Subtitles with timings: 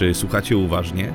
[0.00, 1.12] Czy słuchacie uważnie?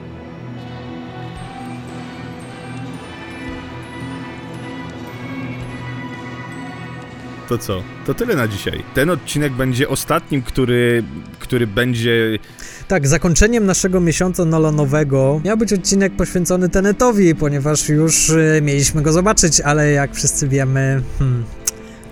[7.49, 7.83] To co?
[8.05, 8.83] To tyle na dzisiaj.
[8.93, 11.03] Ten odcinek będzie ostatnim, który,
[11.39, 12.39] który będzie.
[12.87, 19.11] Tak, zakończeniem naszego miesiąca Nolanowego miał być odcinek poświęcony Tenetowi, ponieważ już y, mieliśmy go
[19.11, 21.43] zobaczyć, ale jak wszyscy wiemy, hmm,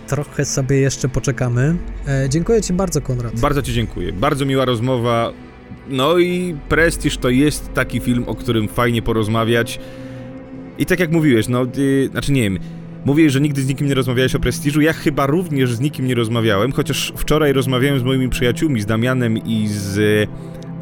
[0.08, 1.76] trochę sobie jeszcze poczekamy.
[2.08, 3.40] E, dziękuję Ci bardzo, Konrad.
[3.40, 4.14] Bardzo Ci dziękuję.
[4.14, 5.34] Bardzo miła rozmowa.
[5.90, 9.80] No i Prestige to jest taki film, o którym fajnie porozmawiać.
[10.78, 12.60] I tak jak mówiłeś, no, ty, znaczy nie wiem,
[13.06, 14.82] mówiłeś, że nigdy z nikim nie rozmawiałeś o Prestiżu.
[14.82, 19.38] Ja chyba również z nikim nie rozmawiałem, chociaż wczoraj rozmawiałem z moimi przyjaciółmi, z Damianem
[19.38, 20.30] i z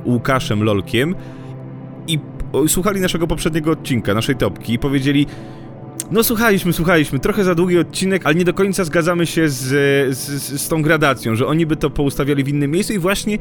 [0.06, 1.16] Łukaszem Lolkiem
[2.08, 2.20] i
[2.68, 5.28] słuchali naszego poprzedniego odcinka, naszej topki i powiedzieli
[6.12, 9.58] no słuchaliśmy, słuchaliśmy, trochę za długi odcinek, ale nie do końca zgadzamy się z,
[10.18, 13.38] z, z tą gradacją, że oni by to poustawiali w innym miejscu i właśnie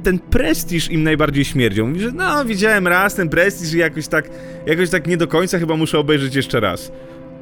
[0.00, 1.86] ten prestiż im najbardziej śmierdził.
[1.86, 4.30] Mówi, że no, widziałem raz ten prestiż i jakoś tak,
[4.66, 6.92] jakoś tak nie do końca chyba muszę obejrzeć jeszcze raz.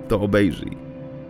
[0.09, 0.77] To obejrzyj.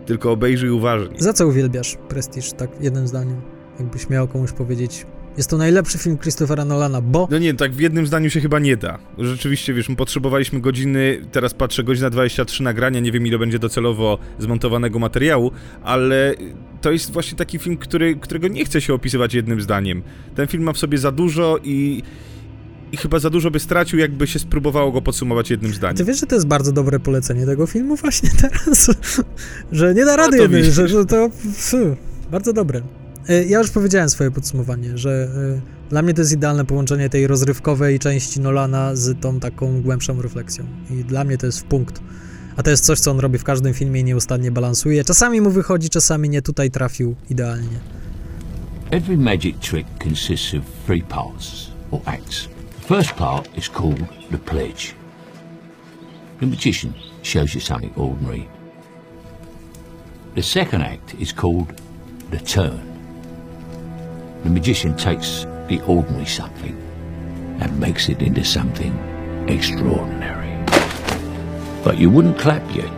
[0.05, 1.15] Tylko obejrzyj uważnie.
[1.17, 3.41] Za co uwielbiasz prestiż, tak jednym zdaniem?
[3.79, 5.05] Jakbyś miał komuś powiedzieć,
[5.39, 7.27] jest to najlepszy film Christophera Nolana, bo...
[7.31, 8.99] No nie, tak w jednym zdaniu się chyba nie da.
[9.17, 14.17] Rzeczywiście, wiesz, my potrzebowaliśmy godziny, teraz patrzę, godzina 23 nagrania, nie wiem ile będzie docelowo
[14.39, 15.51] zmontowanego materiału,
[15.83, 16.33] ale
[16.81, 20.03] to jest właśnie taki film, który, którego nie chce się opisywać jednym zdaniem.
[20.35, 22.03] Ten film ma w sobie za dużo i...
[22.91, 25.97] I chyba za dużo by stracił, jakby się spróbowało go podsumować jednym zdaniem.
[25.97, 28.91] Ty wiesz, że to jest bardzo dobre polecenie tego filmu właśnie teraz?
[29.71, 31.29] że nie da rady no jednym, że, że to...
[32.31, 32.81] Bardzo dobre.
[33.27, 37.27] E, ja już powiedziałem swoje podsumowanie, że e, dla mnie to jest idealne połączenie tej
[37.27, 40.65] rozrywkowej części Nolana z tą taką głębszą refleksją.
[40.89, 42.01] I dla mnie to jest w punkt.
[42.57, 45.03] A to jest coś, co on robi w każdym filmie i nieustannie balansuje.
[45.03, 46.41] Czasami mu wychodzi, czasami nie.
[46.41, 47.79] Tutaj trafił idealnie.
[48.91, 52.47] Every magic trick consists of three parts, or acts.
[52.81, 53.99] The first part is called
[54.31, 54.95] the pledge.
[56.39, 56.93] The magician
[57.23, 58.47] shows you something ordinary.
[60.35, 61.67] The second act is called
[62.31, 62.88] the turn.
[64.43, 66.77] The magician takes the ordinary something
[67.61, 68.97] and makes it into something
[69.49, 70.55] extraordinary.
[71.83, 72.91] But you wouldn't clap yet,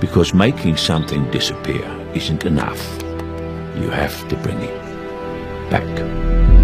[0.00, 1.84] because making something disappear
[2.14, 3.02] isn't enough.
[3.76, 6.57] You have to bring it back.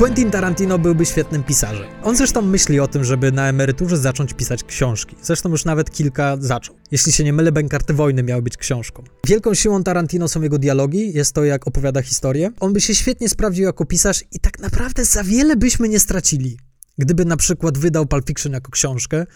[0.00, 1.86] Quentin Tarantino byłby świetnym pisarzem.
[2.02, 5.16] On zresztą myśli o tym, żeby na emeryturze zacząć pisać książki.
[5.22, 6.76] Zresztą już nawet kilka zaczął.
[6.90, 9.04] Jeśli się nie mylę, Bękarty Wojny miały być książką.
[9.26, 12.50] Wielką siłą Tarantino są jego dialogi, jest to jak opowiada historię.
[12.60, 16.58] On by się świetnie sprawdził jako pisarz i tak naprawdę za wiele byśmy nie stracili.
[16.98, 19.26] Gdyby na przykład wydał Pulp Fiction jako książkę,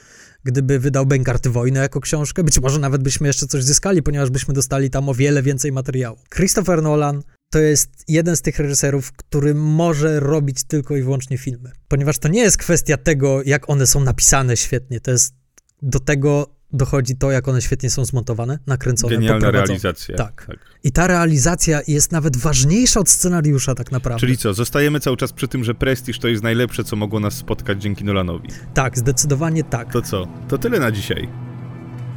[0.44, 4.54] gdyby wydał Bękarty Wojny jako książkę, być może nawet byśmy jeszcze coś zyskali, ponieważ byśmy
[4.54, 6.18] dostali tam o wiele więcej materiału.
[6.34, 7.22] Christopher Nolan
[7.54, 11.72] to jest jeden z tych reżyserów, który może robić tylko i wyłącznie filmy.
[11.88, 15.34] Ponieważ to nie jest kwestia tego, jak one są napisane świetnie, to jest
[15.82, 20.16] do tego dochodzi to, jak one świetnie są zmontowane, nakręcone, Genialna realizacja.
[20.16, 20.46] Tak.
[20.46, 20.58] tak.
[20.84, 24.20] I ta realizacja jest nawet ważniejsza od scenariusza tak naprawdę.
[24.20, 27.34] Czyli co, zostajemy cały czas przy tym, że Prestige to jest najlepsze, co mogło nas
[27.34, 28.48] spotkać dzięki Nolanowi.
[28.74, 29.92] Tak, zdecydowanie tak.
[29.92, 30.28] To co?
[30.48, 31.28] To tyle na dzisiaj.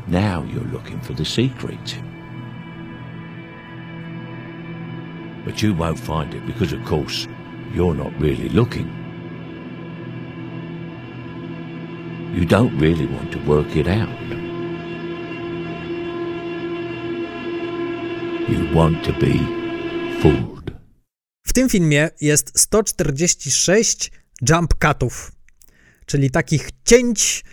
[0.07, 2.16] Now you're looking for the secret.
[5.47, 7.25] But you won't find it because, of course,
[7.73, 8.87] you're not really looking.
[12.35, 14.09] You don't really want to work it out.
[18.49, 19.39] You want to be
[20.21, 20.71] fooled.
[21.43, 24.11] W tym filmie jest 146
[24.49, 25.31] jump cutów,
[26.05, 27.43] czyli takich cięć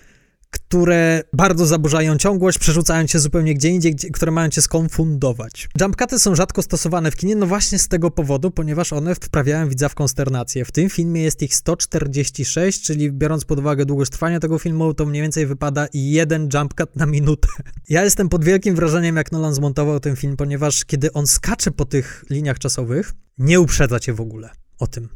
[0.54, 5.69] które bardzo zaburzają ciągłość, przerzucają cię zupełnie gdzie indziej, gdzie, które mają cię skonfundować.
[5.81, 9.88] Jumpcuty są rzadko stosowane w kinie, no właśnie z tego powodu, ponieważ one wprawiają widza
[9.88, 10.65] w konsternację.
[10.65, 15.06] W tym filmie jest ich 146, czyli biorąc pod uwagę długość trwania tego filmu, to
[15.06, 17.48] mniej więcej wypada jeden jumpcut na minutę.
[17.88, 21.84] Ja jestem pod wielkim wrażeniem, jak Nolan zmontował ten film, ponieważ kiedy on skacze po
[21.84, 25.09] tych liniach czasowych, nie uprzedza cię w ogóle o tym.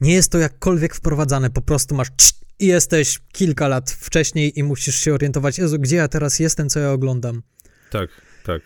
[0.00, 2.10] Nie jest to jakkolwiek wprowadzane, po prostu masz
[2.58, 6.80] i jesteś kilka lat wcześniej i musisz się orientować, Jezu, gdzie ja teraz jestem, co
[6.80, 7.42] ja oglądam.
[7.90, 8.10] Tak,
[8.44, 8.62] tak.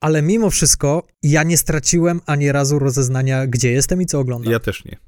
[0.00, 4.52] Ale mimo wszystko ja nie straciłem ani razu rozeznania, gdzie jestem i co oglądam.
[4.52, 4.98] Ja też nie.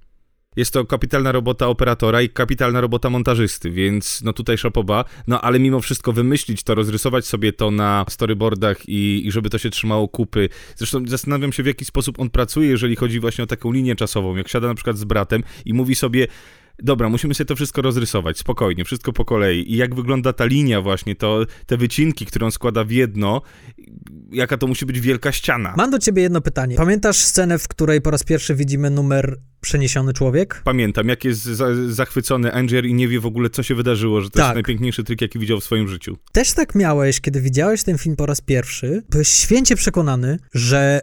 [0.56, 5.04] Jest to kapitalna robota operatora i kapitalna robota montażysty, więc no tutaj szapoba.
[5.26, 9.58] No ale mimo wszystko wymyślić to, rozrysować sobie to na storyboardach i, i żeby to
[9.58, 10.48] się trzymało kupy.
[10.76, 14.36] Zresztą zastanawiam się, w jaki sposób on pracuje, jeżeli chodzi właśnie o taką linię czasową.
[14.36, 16.26] Jak siada na przykład z bratem i mówi sobie,
[16.82, 19.72] dobra, musimy sobie to wszystko rozrysować, spokojnie, wszystko po kolei.
[19.72, 23.42] I jak wygląda ta linia właśnie, to te wycinki, które on składa w jedno,
[24.32, 25.74] jaka to musi być wielka ściana.
[25.76, 26.76] Mam do ciebie jedno pytanie.
[26.76, 30.62] Pamiętasz scenę, w której po raz pierwszy widzimy numer Przeniesiony Człowiek?
[30.64, 34.30] Pamiętam, jak jest za zachwycony Angier i nie wie w ogóle, co się wydarzyło, że
[34.30, 34.44] to Tak.
[34.46, 36.16] jest najpiękniejszy trik, jaki widział w swoim życiu.
[36.32, 41.00] Też tak miałeś, kiedy widziałeś ten film po raz pierwszy, byłeś święcie przekonany, że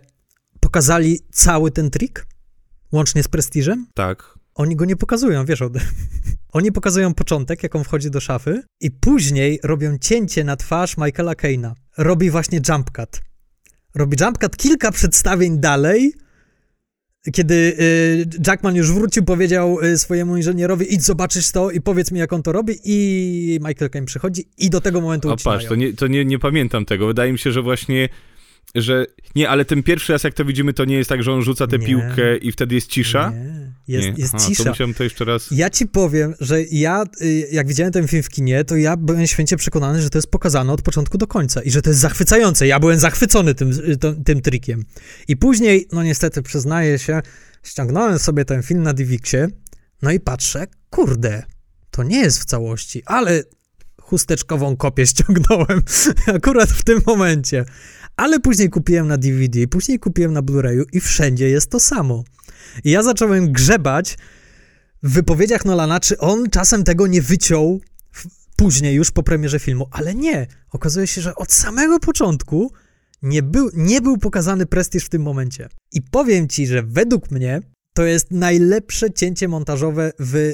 [0.59, 2.25] pokazali cały ten trik,
[2.91, 3.87] łącznie z prestiżem?
[3.93, 4.36] Tak.
[4.57, 5.81] Oni go nie pokazują, wiesz o tym.
[6.53, 11.35] Oni pokazują początek, jak on wchodzi do szafy i później robią cięcie na twarz Michaela
[11.35, 11.75] Keina.
[11.97, 13.21] Robi właśnie jump cut.
[13.95, 16.13] Robi jump cut kilka przedstawień dalej,
[17.33, 22.19] kiedy y, Jackman już wrócił, powiedział y, swojemu inżynierowi idź zobaczysz to i powiedz mi,
[22.19, 25.59] jak on to robi i Michael Caine przychodzi i do tego momentu A ucinają.
[25.59, 27.07] patrz, to, nie, to nie, nie pamiętam tego.
[27.07, 28.09] Wydaje mi się, że właśnie,
[28.81, 29.05] że...
[29.35, 31.67] Nie, ale ten pierwszy raz, jak to widzimy, to nie jest tak, że on rzuca
[31.67, 31.85] tę Nie.
[31.85, 33.29] piłkę i wtedy jest cisza?
[33.29, 34.13] Nie, jest, Nie.
[34.17, 34.63] jest Aha, cisza.
[34.63, 35.47] To musiałem to jeszcze raz...
[35.51, 39.27] Ja ci powiem, że ja, y, jak widziałem ten film w kinie, to ja byłem
[39.27, 42.67] święcie przekonany, że to jest pokazane od początku do końca i że to jest zachwycające.
[42.67, 44.83] Ja byłem zachwycony tym, y, to- tym trikiem.
[45.27, 47.21] I później, no niestety, przyznaję się,
[47.63, 49.47] ściągnąłem sobie ten film na DivXie,
[50.01, 51.43] no i patrzę, kurde,
[51.91, 53.43] to nie jest w całości, ale
[54.01, 55.81] chusteczkową kopię ściągnąłem
[56.27, 57.65] akurat w tym momencie.
[58.17, 62.23] Ale później kupiłem na DVD, później kupiłem na Blu-rayu i wszędzie jest to samo.
[62.83, 64.17] I ja zacząłem grzebać
[65.03, 67.81] w wypowiedziach Nolana, czy on czasem tego nie wyciął
[68.55, 70.47] później już po premierze filmu, ale nie.
[70.71, 72.71] Okazuje się, że od samego początku
[73.21, 75.69] nie był, nie był pokazany prestiż w tym momencie.
[75.91, 77.61] I powiem ci, że według mnie
[77.93, 80.53] to jest najlepsze cięcie montażowe w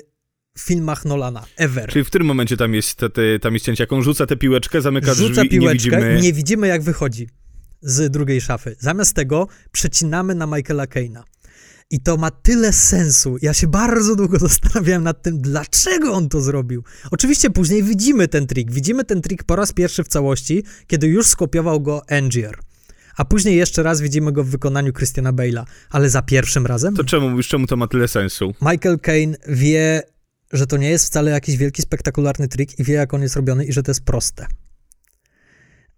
[0.60, 1.90] filmach Nolana ever.
[1.90, 3.84] Czyli w którym momencie tam jest, te, te, tam jest cięcie?
[3.84, 6.22] Jak on rzuca tę piłeczkę, zamyka Rzuca drzwi piłeczkę, i nie widzimy...
[6.22, 7.28] nie widzimy jak wychodzi
[7.84, 8.76] z drugiej szafy.
[8.80, 11.24] Zamiast tego przecinamy na Michaela Keina.
[11.90, 13.38] I to ma tyle sensu.
[13.42, 16.84] Ja się bardzo długo zastanawiałem nad tym, dlaczego on to zrobił.
[17.12, 18.72] Oczywiście później widzimy ten trik.
[18.72, 22.60] Widzimy ten trik po raz pierwszy w całości, kiedy już skopiował go Angier.
[23.18, 25.64] A później jeszcze raz widzimy go w wykonaniu Christiana Bale'a.
[25.90, 28.54] Ale za pierwszym razem To czemu mówisz, czemu to ma tyle sensu?
[28.62, 30.04] Michael Caine wie,
[30.54, 33.66] że to nie jest wcale jakiś wielki, spektakularny trik i wie, jak on jest robiony
[33.66, 34.48] i że to jest proste.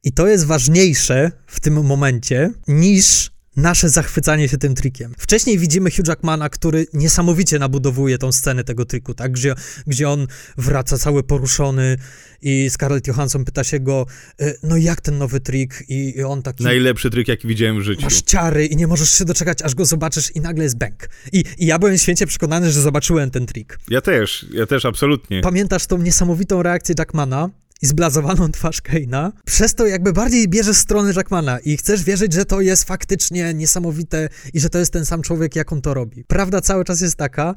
[0.06, 5.14] I to jest ważniejsze w tym momencie niż nasze zachwycanie się tym trikiem.
[5.18, 9.32] Wcześniej widzimy Hugh Jackmana, który niesamowicie nabudowuje tą scenę tego triku, tak?
[9.32, 9.56] Gdzie,
[9.88, 11.98] gdzie on wraca cały poruszony
[12.42, 14.06] i Scarlett Johansson pyta się go,
[14.42, 15.84] e, no jak ten nowy trik?
[15.88, 18.02] I, i on taki Najlepszy trik, jaki widziałem w życiu.
[18.02, 21.10] masz ciary i nie możesz się doczekać, aż go zobaczysz i nagle jest bęk.
[21.32, 23.80] I, I ja byłem święcie przekonany, że zobaczyłem ten trik.
[23.90, 25.42] Ja też, ja też, absolutnie.
[25.42, 27.50] Pamiętasz tą niesamowitą reakcję Jackmana
[27.82, 29.32] i zblazowaną twarz Keina?
[29.46, 34.30] Przez to jakby bardziej bierzesz stronę Jackmana i chcesz wierzyć, że to jest faktycznie niesamowite
[34.54, 36.24] i że to jest ten sam człowiek, jak on to robi.
[36.24, 37.56] Prawda cały czas jest taka,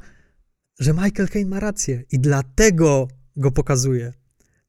[0.79, 4.13] że Michael Caine ma rację i dlatego go pokazuje.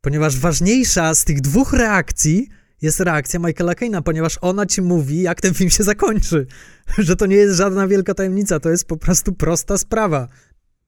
[0.00, 2.48] Ponieważ ważniejsza z tych dwóch reakcji
[2.82, 6.46] jest reakcja Michaela Caina, ponieważ ona ci mówi, jak ten film się zakończy.
[6.98, 10.28] Że to nie jest żadna wielka tajemnica, to jest po prostu prosta sprawa.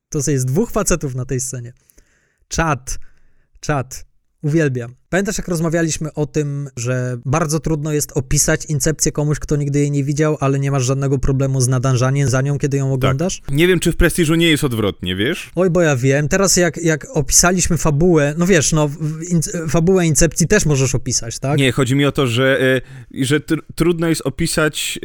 [0.09, 1.73] To jest dwóch facetów na tej scenie.
[2.49, 2.99] Czad,
[3.61, 4.12] czad.
[4.43, 4.97] Uwielbiam.
[5.13, 9.91] Pamiętasz, jak rozmawialiśmy o tym, że bardzo trudno jest opisać incepcję komuś, kto nigdy jej
[9.91, 13.43] nie widział, ale nie masz żadnego problemu z nadążaniem za nią, kiedy ją oglądasz?
[13.51, 15.51] Nie wiem, czy w Prestiżu nie jest odwrotnie, wiesz?
[15.55, 16.29] Oj, bo ja wiem.
[16.29, 18.91] Teraz jak, jak opisaliśmy fabułę, no wiesz, no,
[19.29, 21.59] in, fabułę Incepcji też możesz opisać, tak?
[21.59, 24.99] Nie, chodzi mi o to, że, e, że tr trudno jest opisać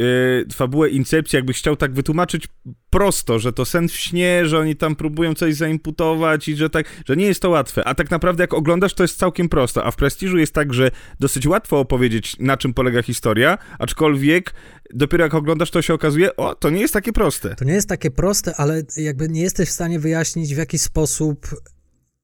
[0.49, 2.47] e, fabułę Incepcji, jakbyś chciał tak wytłumaczyć
[2.89, 6.85] prosto, że to sen w śnie, że oni tam próbują coś zaimputować i że tak,
[7.05, 7.83] że nie jest to łatwe.
[7.87, 9.85] A tak naprawdę jak oglądasz, to jest całkiem prosto.
[9.85, 14.53] A w Prestiżu jest tak, że dosyć łatwo opowiedzieć, na czym polega historia, aczkolwiek
[14.93, 17.55] dopiero jak oglądasz, to się okazuje, o, to nie jest takie proste.
[17.55, 21.47] To nie jest takie proste, ale jakby nie jesteś w stanie wyjaśnić, w jaki sposób,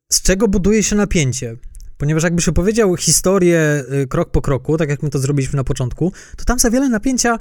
[0.10, 1.58] z czego buduje się napięcie.
[1.98, 6.14] Ponieważ jakbyś opowiedział historię y, krok po kroku, tak jak my to zrobiliśmy na początku,
[6.38, 7.38] to tam za wiele napięcia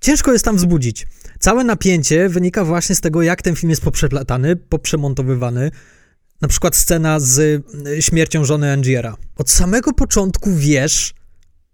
[0.00, 1.06] ciężko jest tam wzbudzić.
[1.38, 5.70] Całe napięcie wynika właśnie z tego, jak ten film jest poprzeplatany, poprzemontowywany.
[6.40, 9.16] Na przykład scena z y, śmiercią żony Angiera.
[9.36, 11.14] Od samego początku wiesz,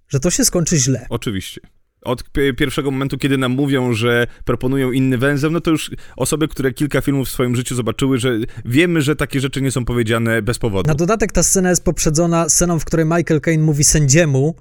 [0.09, 1.07] że to się skończy źle.
[1.11, 1.61] Oczywiście.
[2.03, 6.49] Od pi- pierwszego momentu, kiedy nam mówią, że proponują inny węzeł, no to już osoby,
[6.49, 10.43] które kilka filmów w swoim życiu zobaczyły, że wiemy, że takie rzeczy nie są powiedziane
[10.43, 10.89] bez powodu.
[10.89, 14.55] Na dodatek ta scena jest poprzedzona sceną, w której Michael Caine mówi sędziemu,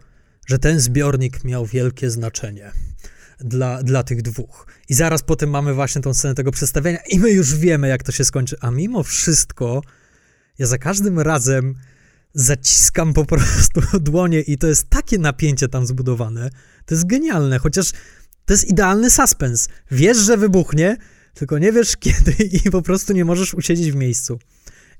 [0.47, 2.71] że ten zbiornik miał wielkie znaczenie
[3.43, 4.67] dla, dla tych dwóch.
[4.89, 8.11] I zaraz potem mamy właśnie tą scenę tego przedstawienia i my już wiemy, jak to
[8.11, 8.55] się skończy.
[8.61, 9.81] A mimo wszystko
[10.59, 11.75] ja za każdym razem
[12.33, 16.49] zaciskam po prostu dłonie i to jest takie napięcie tam zbudowane.
[16.85, 17.91] To jest genialne, chociaż
[18.45, 19.69] to jest idealny suspens.
[19.91, 20.97] Wiesz, że wybuchnie,
[21.33, 24.39] tylko nie wiesz kiedy i po prostu nie możesz usiedzieć w miejscu.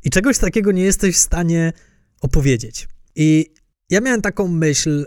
[0.04, 1.74] I czegoś takiego nie jesteś w stanie
[2.22, 2.88] opowiedzieć.
[3.16, 3.54] I
[3.90, 5.06] ja miałem taką myśl.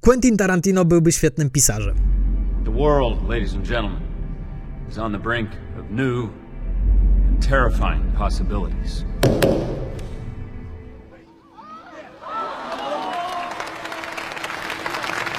[0.00, 1.94] Quentin Tarantino byłby świetnym pisarzem.
[2.64, 4.00] The world, ladies and gentlemen,
[4.90, 6.28] is on the brink of new
[7.28, 9.04] and terrifying possibilities.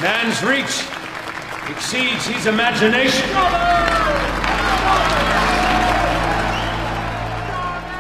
[0.02, 0.88] Man's reach
[1.70, 3.30] exceeds his imagination.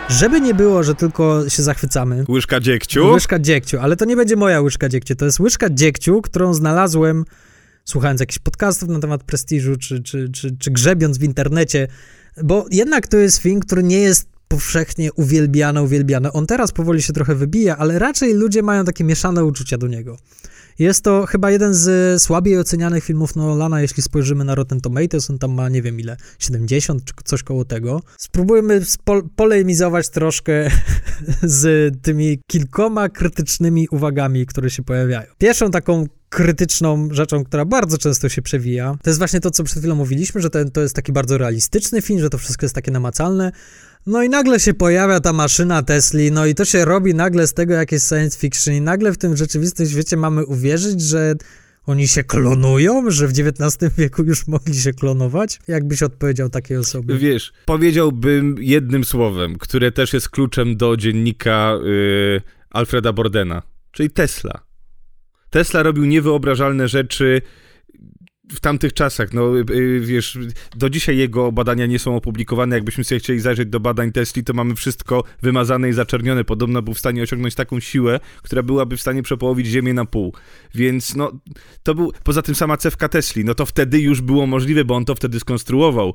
[0.09, 2.25] Żeby nie było, że tylko się zachwycamy.
[2.29, 3.07] Łyżka dziegciu?
[3.07, 7.25] Łyżka dziegciu, ale to nie będzie moja łyżka dziegciu, to jest łyżka dziegciu, którą znalazłem
[7.85, 11.87] słuchając jakichś podcastów na temat prestiżu, czy, czy, czy, czy grzebiąc w internecie,
[12.43, 16.31] bo jednak to jest film, który nie jest powszechnie uwielbiany, uwielbiany.
[16.31, 20.17] On teraz powoli się trochę wybija, ale raczej ludzie mają takie mieszane uczucia do niego.
[20.79, 25.39] Jest to chyba jeden z słabiej ocenianych filmów Nolana, jeśli spojrzymy na Rotten Tomatoes, on
[25.39, 28.01] tam ma, nie wiem ile, 70 czy coś koło tego.
[28.17, 28.81] Spróbujmy
[29.35, 30.69] polemizować troszkę
[31.43, 35.27] z tymi kilkoma krytycznymi uwagami, które się pojawiają.
[35.37, 39.79] Pierwszą taką krytyczną rzeczą, która bardzo często się przewija, to jest właśnie to, co przed
[39.79, 42.91] chwilą mówiliśmy, że ten, to jest taki bardzo realistyczny film, że to wszystko jest takie
[42.91, 43.51] namacalne,
[44.05, 47.53] no i nagle się pojawia ta maszyna Tesli, no i to się robi nagle z
[47.53, 51.35] tego jakieś science fiction i nagle w tym rzeczywistym świecie mamy uwierzyć, że
[51.85, 55.59] oni się klonują, że w XIX wieku już mogli się klonować?
[55.67, 57.17] Jakbyś odpowiedział takiej osobie?
[57.17, 64.63] Wiesz, powiedziałbym jednym słowem, które też jest kluczem do dziennika yy, Alfreda Bordena, czyli Tesla.
[65.49, 67.41] Tesla robił niewyobrażalne rzeczy
[68.53, 70.37] w tamtych czasach, no y, wiesz,
[70.75, 72.75] do dzisiaj jego badania nie są opublikowane.
[72.75, 76.43] Jakbyśmy sobie chcieli zajrzeć do badań Tesli, to mamy wszystko wymazane i zaczernione.
[76.43, 80.33] Podobno był w stanie osiągnąć taką siłę, która byłaby w stanie przepołowić Ziemię na pół.
[80.75, 81.31] Więc no,
[81.83, 85.05] to był, poza tym sama cewka Tesli, no to wtedy już było możliwe, bo on
[85.05, 86.13] to wtedy skonstruował.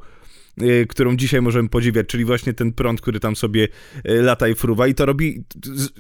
[0.63, 3.69] Y, którą dzisiaj możemy podziwiać, czyli właśnie ten prąd, który tam sobie
[4.09, 4.87] y, lata i fruwa.
[4.87, 5.45] I to robi,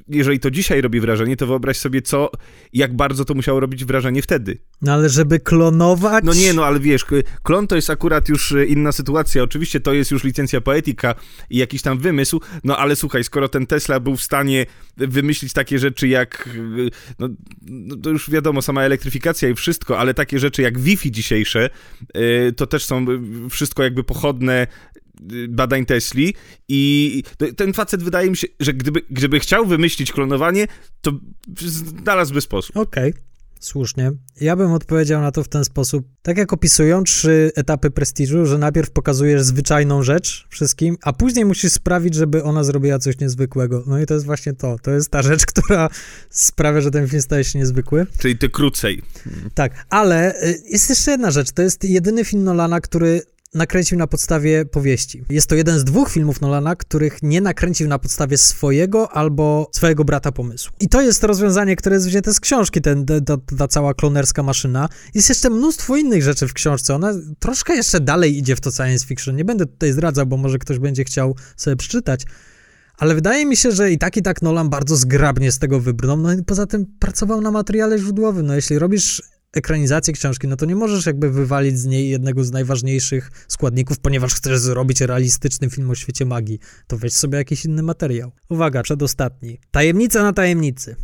[0.08, 2.30] jeżeli to dzisiaj robi wrażenie, to wyobraź sobie co,
[2.72, 4.58] jak bardzo to musiało robić wrażenie wtedy.
[4.82, 6.24] No ale żeby klonować...
[6.24, 7.04] No nie, no ale wiesz,
[7.42, 11.14] klon to jest akurat już y, inna sytuacja, oczywiście to jest już licencja poetyka
[11.50, 15.78] i jakiś tam wymysł, no ale słuchaj, skoro ten Tesla był w stanie wymyślić takie
[15.78, 16.48] rzeczy jak,
[17.18, 17.28] no,
[17.66, 21.70] no to już wiadomo, sama elektryfikacja i wszystko, ale takie rzeczy jak Wi-Fi dzisiejsze,
[22.56, 23.06] to też są
[23.50, 24.47] wszystko jakby pochodne
[25.32, 26.34] Y, badań Tesli
[26.68, 27.22] i
[27.56, 30.66] ten facet wydaje mi się, że gdyby, gdyby chciał wymyślić klonowanie,
[31.00, 31.12] to
[31.58, 32.76] znalazłby sposób.
[32.76, 33.10] Okej.
[33.10, 33.28] Okay.
[33.60, 34.12] Słusznie.
[34.40, 36.06] Ja bym odpowiedział na to w ten sposób.
[36.22, 41.72] Tak jak opisują trzy etapy prestiżu, że najpierw pokazujesz zwyczajną rzecz wszystkim, a później musisz
[41.72, 43.84] sprawić, żeby ona zrobiła coś niezwykłego.
[43.86, 44.76] No i to jest właśnie to.
[44.82, 45.88] To jest ta rzecz, która
[46.30, 48.06] sprawia, że ten film staje się niezwykły.
[48.18, 49.02] Czyli ty krócej.
[49.54, 51.52] Tak, ale y, jest jeszcze jedna rzecz.
[51.52, 53.22] To jest jedyny film Nolana, który
[53.54, 55.24] nakręcił na podstawie powieści.
[55.30, 60.04] Jest to jeden z dwóch filmów Nolana, których nie nakręcił na podstawie swojego albo swojego
[60.04, 60.72] brata pomysłu.
[60.80, 64.88] I to jest rozwiązanie, które jest wzięte z książki, ten, ta, ta cała klonerska maszyna.
[65.14, 66.94] Jest jeszcze mnóstwo innych rzeczy w książce.
[66.94, 69.36] Ona troszkę jeszcze dalej idzie w to science fiction.
[69.36, 72.24] Nie będę tutaj zdradzał, bo może ktoś będzie chciał sobie przeczytać.
[72.98, 76.16] Ale wydaje mi się, że i tak, i tak Nolan bardzo zgrabnie z tego wybrnął.
[76.16, 78.46] No i poza tym pracował na materiale źródłowym.
[78.46, 82.50] No jeśli robisz ekranizację książki, no to nie możesz jakby wywalić z niej jednego z
[82.50, 86.58] najważniejszych składników, ponieważ chcesz zrobić realistyczny film o świecie magii.
[86.86, 88.32] To weź sobie jakiś inny materiał.
[88.48, 89.58] Uwaga, przedostatni.
[89.70, 90.96] Tajemnica na tajemnicy.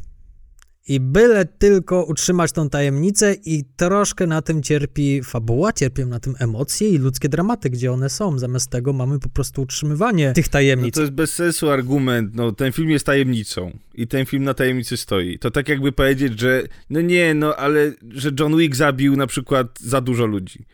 [0.89, 6.35] I byle tylko utrzymać tą tajemnicę i troszkę na tym cierpi fabuła, cierpią na tym
[6.39, 8.39] emocje i ludzkie dramaty, gdzie one są.
[8.39, 10.95] Zamiast tego mamy po prostu utrzymywanie tych tajemnic.
[10.95, 14.55] No to jest bez sensu argument, no ten film jest tajemnicą i ten film na
[14.55, 15.39] tajemnicy stoi.
[15.39, 19.81] To tak jakby powiedzieć, że no nie, no ale że John Wick zabił na przykład
[19.81, 20.65] za dużo ludzi.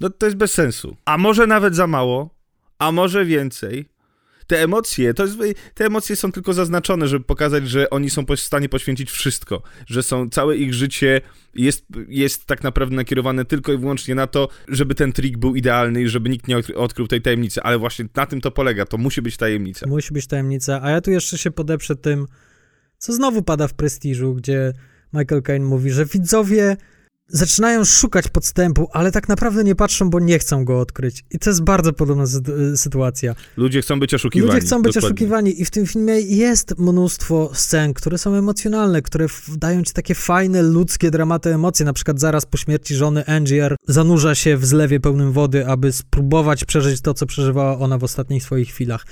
[0.00, 0.96] No to jest bez sensu.
[1.04, 2.30] A może nawet za mało,
[2.78, 3.95] a może więcej
[4.46, 5.38] te emocje, to jest,
[5.74, 10.02] te emocje są tylko zaznaczone, żeby pokazać, że oni są w stanie poświęcić wszystko, że
[10.02, 11.20] są, całe ich życie
[11.54, 16.02] jest, jest tak naprawdę nakierowane tylko i wyłącznie na to, żeby ten trik był idealny
[16.02, 19.22] i żeby nikt nie odkrył tej tajemnicy, ale właśnie na tym to polega, to musi
[19.22, 19.86] być tajemnica.
[19.88, 22.26] Musi być tajemnica, a ja tu jeszcze się podeprze tym,
[22.98, 24.72] co znowu pada w prestiżu, gdzie
[25.12, 26.76] Michael Caine mówi, że widzowie
[27.28, 31.24] zaczynają szukać podstępu, ale tak naprawdę nie patrzą, bo nie chcą go odkryć.
[31.30, 32.24] I to jest bardzo podobna
[32.72, 33.34] y, sytuacja.
[33.56, 34.52] Ludzie chcą być oszukiwani.
[34.52, 35.08] Ludzie chcą być dokładnie.
[35.08, 40.14] oszukiwani i w tym filmie jest mnóstwo scen, które są emocjonalne, które dają ci takie
[40.14, 41.86] fajne, ludzkie dramaty, emocje.
[41.86, 46.64] Na przykład zaraz po śmierci żony Angier zanurza się w zlewie pełnym wody, aby spróbować
[46.64, 49.06] przeżyć to, co przeżywała ona w ostatnich swoich chwilach.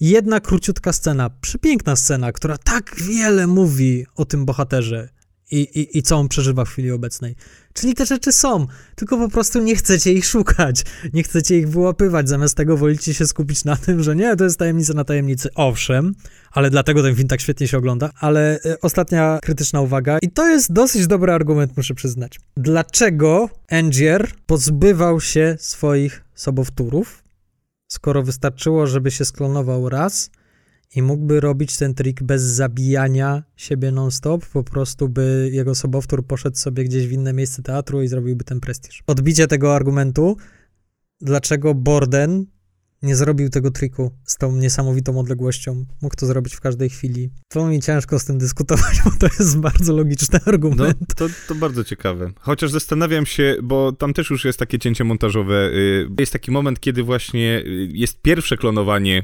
[0.00, 5.08] Jedna króciutka scena, przepiękna scena, która tak wiele mówi o tym bohaterze
[5.52, 7.36] i, i, i co on przeżywa w chwili obecnej.
[7.72, 12.28] Czyli te rzeczy są, tylko po prostu nie chcecie ich szukać, nie chcecie ich wyłapywać,
[12.28, 15.48] zamiast tego wolicie się skupić na tym, że nie, to jest tajemnica na tajemnicy.
[15.54, 16.14] Owszem,
[16.52, 18.10] ale dlatego ten film tak świetnie się ogląda.
[18.20, 22.40] Ale e, ostatnia krytyczna uwaga, i to jest dosyć dobry argument, muszę przyznać.
[22.56, 27.24] Dlaczego Angier pozbywał się swoich sobowtórów,
[27.88, 30.30] skoro wystarczyło, żeby się sklonował raz
[30.94, 36.56] i mógłby robić ten trik bez zabijania siebie non-stop, po prostu by jego sobowtór poszedł
[36.56, 39.02] sobie gdzieś w inne miejsce teatru i zrobiłby ten prestiż.
[39.06, 40.36] Odbicie tego argumentu,
[41.20, 42.46] dlaczego Borden
[43.02, 45.84] nie zrobił tego triku z tą niesamowitą odległością.
[46.02, 47.30] Mógł to zrobić w każdej chwili.
[47.48, 51.00] To mi ciężko z tym dyskutować, bo to jest bardzo logiczny argument.
[51.00, 52.32] No, to, to bardzo ciekawe.
[52.40, 55.70] Chociaż zastanawiam się, bo tam też już jest takie cięcie montażowe.
[55.74, 59.22] Y, jest taki moment, kiedy właśnie y, jest pierwsze klonowanie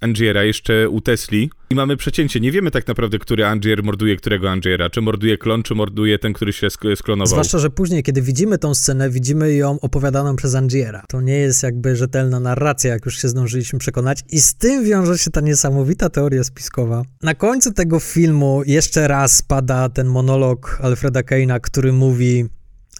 [0.00, 2.40] Angiera jeszcze u Tesli i mamy przecięcie.
[2.40, 4.90] Nie wiemy tak naprawdę, który Angier morduje którego Angiera.
[4.90, 7.26] Czy morduje klon, czy morduje ten, który się sk- sklonował.
[7.26, 11.02] Zwłaszcza, że później, kiedy widzimy tą scenę, widzimy ją opowiadaną przez Angiera.
[11.08, 15.18] To nie jest jakby rzetelna narracja, jak już się zdążyliśmy przekonać i z tym wiąże
[15.18, 17.02] się ta niesamowita teoria spiskowa.
[17.22, 22.44] Na końcu tego filmu jeszcze raz pada ten monolog Alfreda Kane'a, który mówi...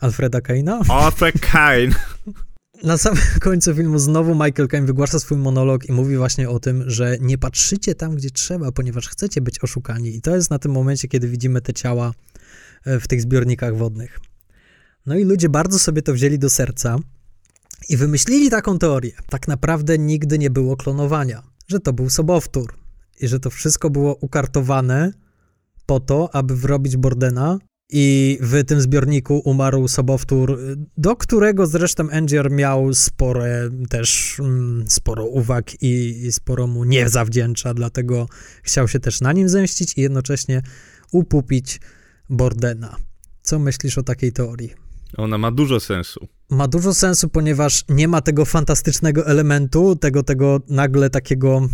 [0.00, 0.80] Alfreda Kane'a?
[0.92, 1.88] Arthur Kane.
[2.82, 6.90] Na samym końcu filmu znowu Michael Caine wygłasza swój monolog i mówi właśnie o tym,
[6.90, 10.16] że nie patrzycie tam, gdzie trzeba, ponieważ chcecie być oszukani.
[10.16, 12.12] I to jest na tym momencie, kiedy widzimy te ciała
[12.84, 14.20] e, w tych zbiornikach wodnych.
[15.06, 16.98] No i ludzie bardzo sobie to wzięli do serca
[17.88, 19.12] i wymyślili taką teorię.
[19.30, 22.74] Tak naprawdę nigdy nie było klonowania, że to był sobowtór
[23.20, 25.12] i że to wszystko było ukartowane
[25.86, 27.58] po to, aby wrobić Bordena
[27.90, 30.58] i w tym zbiorniku umarł sobowtór,
[30.96, 37.08] do którego zresztą Angier miał spore też mm, sporo uwag i, i sporo mu nie
[37.08, 38.28] zawdzięcza, dlatego
[38.62, 40.62] chciał się też na nim zemścić i jednocześnie
[41.12, 41.80] upupić
[42.30, 42.96] Bordena.
[43.42, 44.87] Co myślisz o takiej teorii?
[45.16, 46.28] Ona ma dużo sensu.
[46.50, 51.68] Ma dużo sensu, ponieważ nie ma tego fantastycznego elementu, tego, tego nagle takiego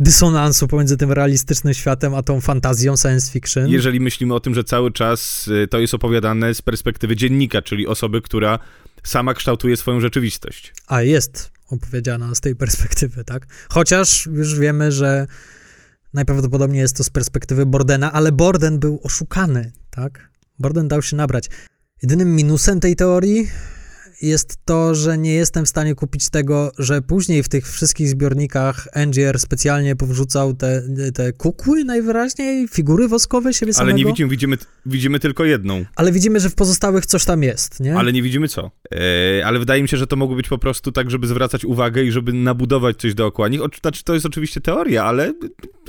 [0.00, 3.68] dysonansu pomiędzy tym realistycznym światem a tą fantazją science fiction.
[3.68, 7.86] Jeżeli myślimy o tym, że cały czas y, to jest opowiadane z perspektywy dziennika, czyli
[7.86, 8.58] osoby, która
[9.02, 10.74] sama kształtuje swoją rzeczywistość.
[10.86, 13.46] A jest opowiedziana z tej perspektywy, tak?
[13.68, 15.26] Chociaż już wiemy, że
[16.14, 20.30] najprawdopodobniej jest to z perspektywy Bordena, ale Borden był oszukany, tak?
[20.58, 21.48] Borden dał się nabrać.
[22.02, 23.50] Jedynym minusem tej teorii
[24.22, 28.88] jest to, że nie jestem w stanie kupić tego, że później w tych wszystkich zbiornikach
[28.94, 30.82] Angier specjalnie powrzucał te,
[31.14, 33.92] te kukły najwyraźniej, figury woskowe siebie samego.
[33.92, 34.56] Ale nie widzimy, widzimy,
[34.86, 35.84] widzimy tylko jedną.
[35.96, 37.96] Ale widzimy, że w pozostałych coś tam jest, nie?
[37.96, 38.70] Ale nie widzimy co.
[38.94, 42.04] E, ale wydaje mi się, że to mogło być po prostu tak, żeby zwracać uwagę
[42.04, 43.60] i żeby nabudować coś dookoła nich.
[43.80, 45.34] Znaczy, to jest oczywiście teoria, ale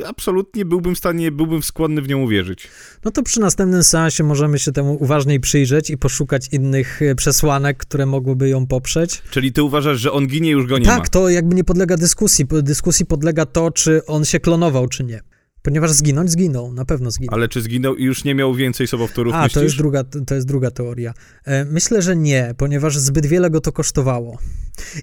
[0.06, 2.68] absolutnie byłbym w stanie, byłbym skłonny w nią uwierzyć.
[3.06, 7.78] No to przy następnym seansie możemy się temu uważniej przyjrzeć i poszukać innych e, przesłanek,
[7.78, 9.22] które mogłyby ją poprzeć.
[9.32, 11.02] Czyli ty uważasz, że on ginie, już go nie tak, ma?
[11.02, 12.46] Tak, to jakby nie podlega dyskusji.
[12.64, 15.22] Dyskusji podlega to, czy on się klonował, czy nie.
[15.62, 17.36] Ponieważ zginąć zginął, na pewno zginął.
[17.36, 19.54] Ale czy zginął i już nie miał więcej sobowtórów, A, myślisz?
[19.54, 21.14] to jest, druga, to jest druga teoria.
[21.46, 24.38] E, myślę, że nie, ponieważ zbyt wiele go to kosztowało.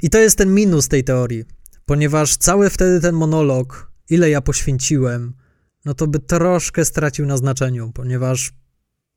[0.03, 1.45] I to jest ten minus tej teorii,
[1.87, 5.33] ponieważ cały wtedy ten monolog, ile ja poświęciłem,
[5.85, 8.53] no to by troszkę stracił na znaczeniu, ponieważ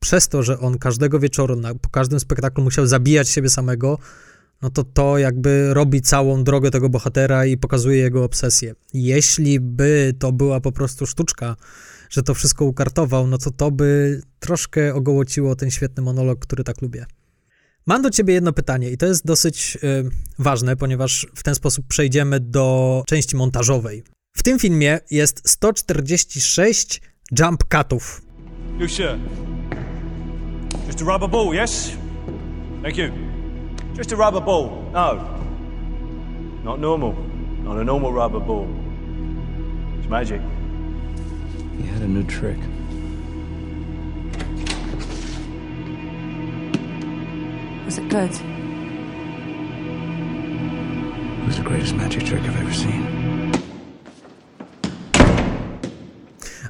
[0.04, 3.98] przez to, że on każdego wieczoru, na, po każdym spektaklu musiał zabijać siebie samego,
[4.62, 8.74] no to to jakby robi całą drogę tego bohatera i pokazuje jego obsesję.
[8.94, 11.56] Jeśli by to była po prostu sztuczka,
[12.10, 16.82] że to wszystko ukartował, no to to by troszkę ogołociło ten świetny monolog, który tak
[16.82, 17.06] lubię.
[17.86, 21.86] Mam do ciebie jedno pytanie i to jest dosyć y, ważne, ponieważ w ten sposób
[21.88, 24.02] przejdziemy do części montażowej.
[24.36, 27.00] W tym filmie jest 146
[27.38, 28.22] jump cutów.
[28.78, 29.18] You sure?
[30.94, 31.96] Just a rubber ball, yes?
[32.80, 33.12] Thank you.
[33.94, 34.88] Just a rubber ball.
[34.92, 35.16] No.
[36.62, 37.14] Not normal.
[37.64, 38.68] Not a normal rubber ball.
[39.98, 40.40] It's magic.
[41.78, 42.58] He had a new trick.
[47.86, 48.30] Was it good?
[51.40, 53.50] It was the greatest magic trick I've ever seen.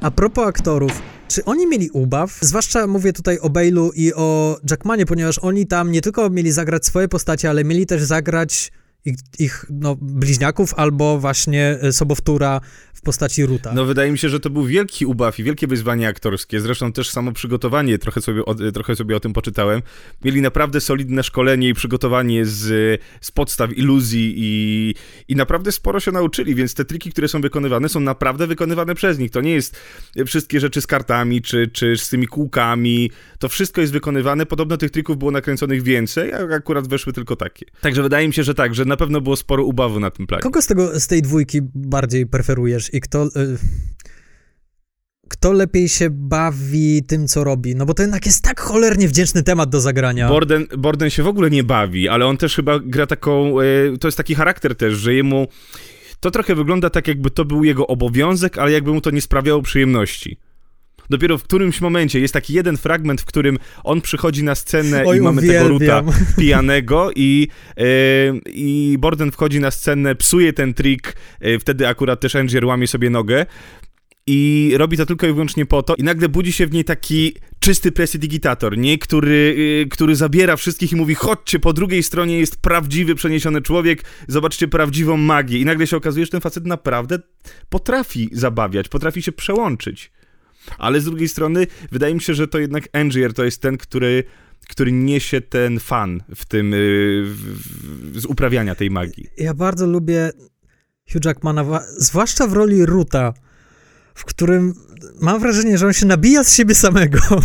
[0.01, 2.39] A propos aktorów, czy oni mieli ubaw?
[2.41, 6.87] Zwłaszcza mówię tutaj o Bale'u i o Jackmanie, ponieważ oni tam nie tylko mieli zagrać
[6.87, 8.73] swoje postacie, ale mieli też zagrać
[9.05, 12.61] ich, ich no, bliźniaków albo właśnie e, sobowtóra
[12.95, 13.73] w postaci Ruta.
[13.75, 16.61] No wydaje mi się, że to był wielki ubaw i wielkie wyzwanie aktorskie.
[16.61, 19.83] Zresztą też samo przygotowanie, trochę sobie, o, trochę sobie o tym poczytałem.
[20.25, 24.95] Mieli naprawdę solidne szkolenie i przygotowanie z, z podstaw iluzji i,
[25.29, 29.19] i naprawdę sporo się nauczyli, więc te triki, które są wykonywane, są naprawdę wykonywane przez
[29.19, 29.31] nich.
[29.31, 29.77] To nie jest
[30.27, 33.11] wszystkie rzeczy z kartami, czy, czy z tymi kółkami.
[33.39, 34.47] To wszystko jest wykonywane.
[34.47, 37.67] Podobno tych trików było nakręconych więcej, a akurat weszły tylko takie.
[37.81, 40.43] Także wydaje mi się, że tak, że na pewno było sporo ubawu na tym planie.
[40.43, 43.27] Kogo z, tego, z tej dwójki bardziej preferujesz i kto...
[43.27, 43.59] Y
[45.29, 47.77] kto lepiej się bawi tym, co robi?
[47.77, 50.29] No bo to jednak jest tak cholernie wdzięczny temat do zagrania.
[50.29, 53.65] Borden, Borden się w ogóle nie bawi, ale on też chyba gra taką, e,
[54.01, 55.47] to jest taki charakter też, że jemu
[56.21, 59.63] to trochę wygląda tak, jakby to był jego obowiązek, ale jakby mu to nie sprawiało
[59.63, 60.39] przyjemności.
[61.11, 65.19] Dopiero w którymś momencie jest taki jeden fragment, w którym on przychodzi na scenę Oj,
[65.19, 65.79] i mamy uwielbiam.
[65.79, 66.03] tego Ruta
[66.39, 67.85] pijanego i, e,
[68.47, 73.11] i Borden wchodzi na scenę, psuje ten trik, e, wtedy akurat też Angier łamie sobie
[73.11, 73.47] nogę
[74.27, 77.35] i robi to tylko i wyłącznie po to i nagle budzi się w niej taki
[77.59, 78.99] czysty prestidigitator, nie?
[78.99, 84.05] Który, yy, który zabiera wszystkich i mówi chodźcie, po drugiej stronie jest prawdziwy przeniesiony człowiek,
[84.29, 87.19] zobaczcie prawdziwą magię i nagle się okazuje, że ten facet naprawdę
[87.69, 90.13] potrafi zabawiać, potrafi się przełączyć.
[90.79, 94.25] Ale z drugiej strony wydaje mi się, że to jednak Angier to jest ten, który
[94.69, 99.27] który niesie ten fan w tym, yy, w, w, z uprawiania tej magii.
[99.37, 100.31] Ja bardzo lubię
[101.13, 103.35] Hugh Jackmana, zwłaszcza w roli Ruta,
[104.15, 104.75] w którym
[105.21, 107.19] mam wrażenie, że on się nabija z siebie samego.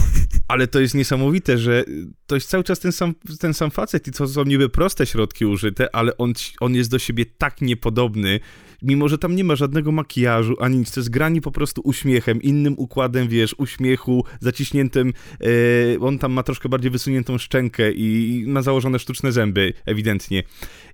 [0.48, 1.84] Ale to jest niesamowite, że
[2.26, 5.46] to jest cały czas ten sam, ten sam facet i to są niby proste środki
[5.46, 8.40] użyte, ale on, on jest do siebie tak niepodobny,
[8.82, 12.42] mimo że tam nie ma żadnego makijażu ani nic, to jest grani po prostu uśmiechem,
[12.42, 18.62] innym układem, wiesz, uśmiechu, zaciśniętym, e, on tam ma troszkę bardziej wysuniętą szczękę i ma
[18.62, 20.44] założone sztuczne zęby, ewidentnie.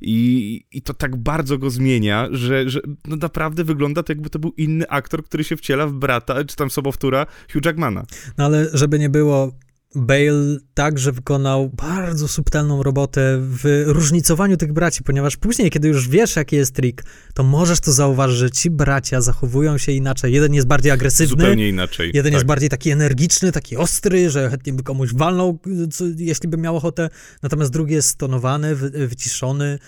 [0.02, 4.39] I, i to tak bardzo go zmienia, że, że no naprawdę wygląda to jakby to
[4.39, 8.04] był inny aktor, który się wciela w brata, czy tam sobowtóra Hugh Jackmana.
[8.38, 9.52] No ale żeby nie było,
[9.95, 16.36] Bale także wykonał bardzo subtelną robotę w różnicowaniu tych braci, ponieważ później, kiedy już wiesz,
[16.36, 17.03] jaki jest trik,
[17.34, 20.34] to możesz to zauważyć, że ci bracia zachowują się inaczej.
[20.34, 22.12] Jeden jest bardziej agresywny, Zupełnie inaczej.
[22.13, 22.34] jeden tak.
[22.34, 25.60] jest bardziej taki energiczny, taki ostry, że chętnie by komuś walnął,
[25.91, 27.10] co, jeśli by miał ochotę,
[27.43, 29.79] natomiast drugi jest stonowany, wy, wyciszony,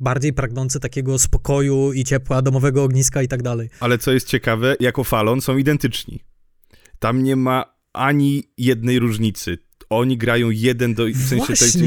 [0.00, 3.70] bardziej pragnący takiego spokoju i ciepła, domowego ogniska i tak dalej.
[3.80, 6.24] Ale co jest ciekawe, jako Falon są identyczni.
[6.98, 9.58] Tam nie ma ani jednej różnicy.
[9.90, 11.06] Oni grają jeden do...
[11.06, 11.78] W sensie to,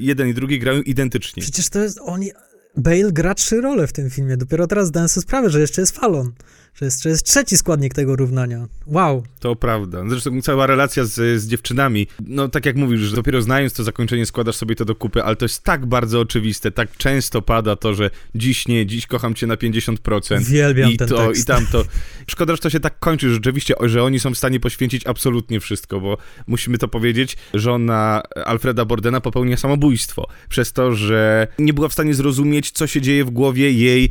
[0.00, 1.42] jeden i drugi grają identycznie.
[1.42, 2.30] Przecież to jest, oni,
[2.76, 5.96] Bale gra trzy role w tym filmie, dopiero teraz zdałem sobie sprawę, że jeszcze jest
[5.96, 6.32] Fallon,
[6.76, 8.66] że jeszcze jest trzeci składnik tego równania.
[8.86, 9.22] Wow.
[9.40, 10.04] To prawda.
[10.08, 14.26] Zresztą cała relacja z, z dziewczynami, no tak jak mówisz, że dopiero znając to zakończenie
[14.26, 17.94] składasz sobie to do kupy, ale to jest tak bardzo oczywiste, tak często pada to,
[17.94, 20.40] że dziś nie, dziś kocham cię na 50%.
[20.40, 21.42] Uwielbiam I ten to, tekst.
[21.42, 21.84] i tamto.
[22.26, 26.00] Szkoda, że to się tak kończy rzeczywiście, że oni są w stanie poświęcić absolutnie wszystko,
[26.00, 31.92] bo musimy to powiedzieć, żona Alfreda Bordena popełnia samobójstwo przez to, że nie była w
[31.92, 34.10] stanie zrozumieć, co się dzieje w głowie jej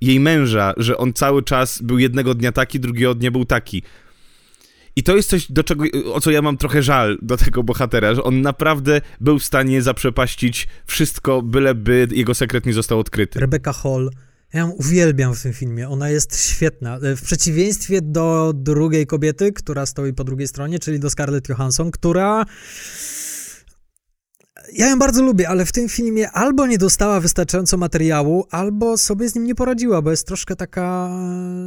[0.00, 3.82] jej męża, że on cały czas był jednego dnia taki, drugiego dnia był taki.
[4.96, 8.14] I to jest coś, do czego, o co ja mam trochę żal do tego bohatera,
[8.14, 13.40] że on naprawdę był w stanie zaprzepaścić wszystko, byleby jego sekret nie został odkryty.
[13.40, 14.10] Rebecca Hall.
[14.54, 16.98] Ja ją uwielbiam w tym filmie, ona jest świetna.
[17.16, 22.44] W przeciwieństwie do drugiej kobiety, która stoi po drugiej stronie, czyli do Scarlett Johansson, która...
[24.72, 29.28] Ja ją bardzo lubię, ale w tym filmie albo nie dostała wystarczająco materiału, albo sobie
[29.28, 31.08] z nim nie poradziła, bo jest troszkę taka,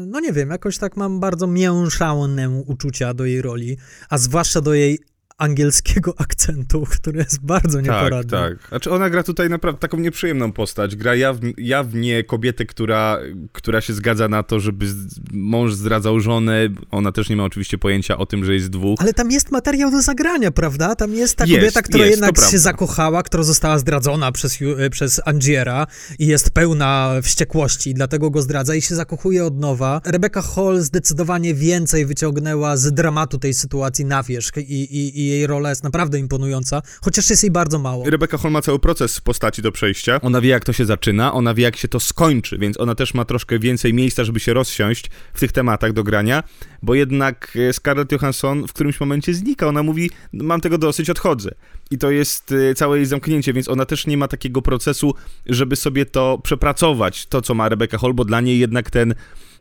[0.08, 3.78] no nie wiem, jakoś tak mam bardzo mięszane uczucia do jej roli,
[4.10, 5.00] a zwłaszcza do jej
[5.40, 8.32] angielskiego akcentu, który jest bardzo Tak, nieporadny.
[8.32, 8.68] tak.
[8.70, 10.96] Znaczy ona gra tutaj naprawdę taką nieprzyjemną postać.
[10.96, 13.20] Gra jaw, jawnie kobietę, która,
[13.52, 14.86] która się zgadza na to, żeby
[15.32, 16.70] mąż zdradzał żonę.
[16.92, 19.00] Ona też nie ma oczywiście pojęcia o tym, że jest dwóch.
[19.02, 20.96] Ale tam jest materiał do zagrania, prawda?
[20.96, 22.58] Tam jest ta Jest, kobieta, która jest, jednak się prawda.
[22.58, 25.88] zakochała, która została zdradzona przez, e, przez Angiera
[26.20, 30.02] i jest pełna wściekłości, dlatego go zdradza i się zakochuje od nowa.
[30.06, 35.48] Rebecca Hall zdecydowanie więcej wyciągnęła z dramatu tej sytuacji na wierzch i, i, i jej
[35.48, 38.10] rola jest naprawdę imponująca, chociaż jest jej bardzo mało.
[38.10, 40.22] Rebecca Hall ma cały proces postaci do przejścia.
[40.22, 43.14] Ona wie, jak to się zaczyna, ona wie, jak się to skończy, więc ona też
[43.14, 46.44] ma troszkę więcej miejsca, żeby się rozsiąść w tych tematach do grania,
[46.82, 49.68] bo jednak e, Scarlett Johansson w którymś momencie znika.
[49.68, 51.52] Ona mówi, mam tego dosyć, odchodzę.
[51.92, 55.14] I to jest e, całe jej zamknięcie, więc ona też nie ma takiego procesu,
[55.46, 59.16] żeby sobie to przepracować, to co ma Rebecca Hall, bo dla niej jednak ten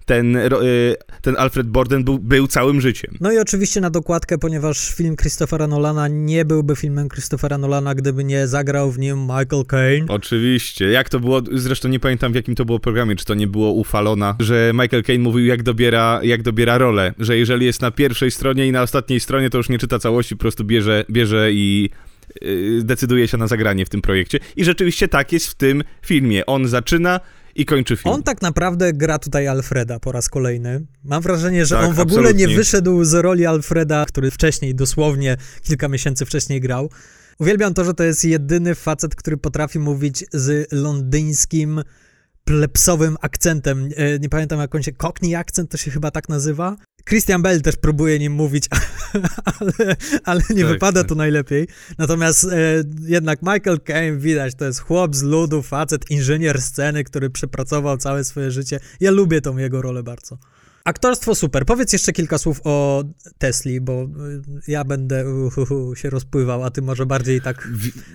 [0.08, 0.50] ten, y,
[1.22, 3.14] ten Alfred Borden był, był całym życiem.
[3.20, 8.24] No i oczywiście na dokładkę, ponieważ film Christophera Nolana nie byłby filmem Christophera Nolana, gdyby
[8.24, 10.06] nie zagrał w nim Michael Caine.
[10.08, 10.90] Oczywiście.
[10.90, 13.72] Jak to było, zresztą nie pamiętam w jakim to było programie, czy to nie było
[13.72, 18.30] ufalona, że Michael Caine mówił jak dobiera, jak dobiera rolę, że jeżeli jest na pierwszej
[18.30, 21.90] stronie i na ostatniej stronie, to już nie czyta całości, po prostu bierze, bierze i
[22.42, 24.38] yy, decyduje się na zagranie w tym projekcie.
[24.56, 26.46] I rzeczywiście tak jest w tym filmie.
[26.46, 27.20] On zaczyna
[27.58, 28.14] i kończy film.
[28.14, 30.86] On tak naprawdę gra tutaj Alfreda po raz kolejny.
[31.04, 32.46] Mam wrażenie, że Tak, on w ogóle absolutnie.
[32.46, 36.90] nie wyszedł z roli Alfreda, który wcześniej, dosłownie kilka miesięcy wcześniej grał.
[37.38, 41.82] Uwielbiam to, że to jest jedyny facet, który potrafi mówić z londyńskim
[42.44, 43.88] plepsowym akcentem.
[43.96, 44.92] E, Nie pamiętam jak on się...
[44.92, 46.76] Cockney akcent to się chyba tak nazywa.
[47.08, 48.68] Christian Bell też próbuje nim mówić,
[49.60, 51.08] ale, ale nie Tak, wypada tak.
[51.08, 51.68] to najlepiej.
[51.98, 57.30] Natomiast e, jednak Michael Caine widać, to jest chłop z ludu, facet, inżynier sceny, który
[57.30, 58.80] przepracował całe swoje życie.
[59.00, 60.38] Ja lubię tą jego rolę bardzo.
[60.88, 61.64] Aktorstwo super.
[61.64, 63.04] Powiedz jeszcze kilka słów o
[63.38, 64.08] Tesli, bo y,
[64.68, 67.68] ja będę uhuhu, się rozpływał, a ty może bardziej tak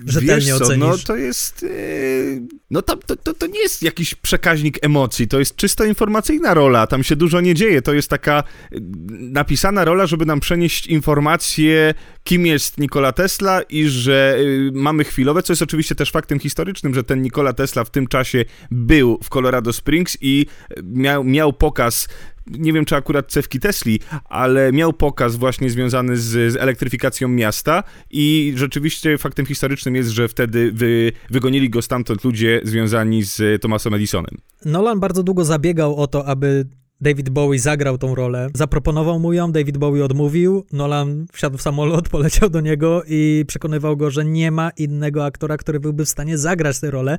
[0.05, 0.79] rzetelnie wiesz co, ocenisz.
[0.79, 1.63] no to jest...
[1.63, 6.53] Yy, no tam, to, to, to nie jest jakiś przekaźnik emocji, to jest czysto informacyjna
[6.53, 8.81] rola, tam się dużo nie dzieje, to jest taka yy,
[9.11, 14.37] napisana rola, żeby nam przenieść informację, kim jest Nikola Tesla i że
[14.73, 18.45] mamy chwilowe, co jest oczywiście też faktem historycznym, że ten Nikola Tesla w tym czasie
[18.71, 20.45] był w Colorado Springs i
[20.83, 22.07] miał, miał pokaz
[22.47, 27.83] nie wiem czy akurat cewki Tesli, ale miał pokaz właśnie związany z, z elektryfikacją miasta
[28.11, 33.93] i rzeczywiście faktem historycznym jest, że wtedy wy, wygonili go stamtąd ludzie związani z Thomasem
[33.93, 34.37] Edisonem.
[34.65, 36.65] Nolan bardzo długo zabiegał o to, aby
[37.01, 38.49] David Bowie zagrał tą rolę.
[38.53, 40.65] Zaproponował mu ją, David Bowie odmówił.
[40.71, 45.57] Nolan wsiadł w samolot, poleciał do niego i przekonywał go, że nie ma innego aktora,
[45.57, 47.17] który byłby w stanie zagrać tę rolę.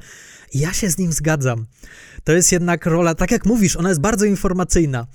[0.53, 1.67] I ja się z nim zgadzam.
[2.25, 5.07] To jest jednak rola, tak jak mówisz, ona jest bardzo informacyjna.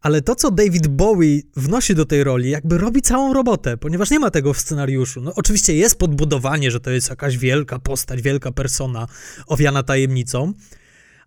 [0.00, 4.18] Ale to, co David Bowie wnosi do tej roli, jakby robi całą robotę, ponieważ nie
[4.18, 5.20] ma tego w scenariuszu.
[5.20, 9.06] No, oczywiście jest podbudowanie, że to jest jakaś wielka postać, wielka persona
[9.46, 10.52] owiana tajemnicą,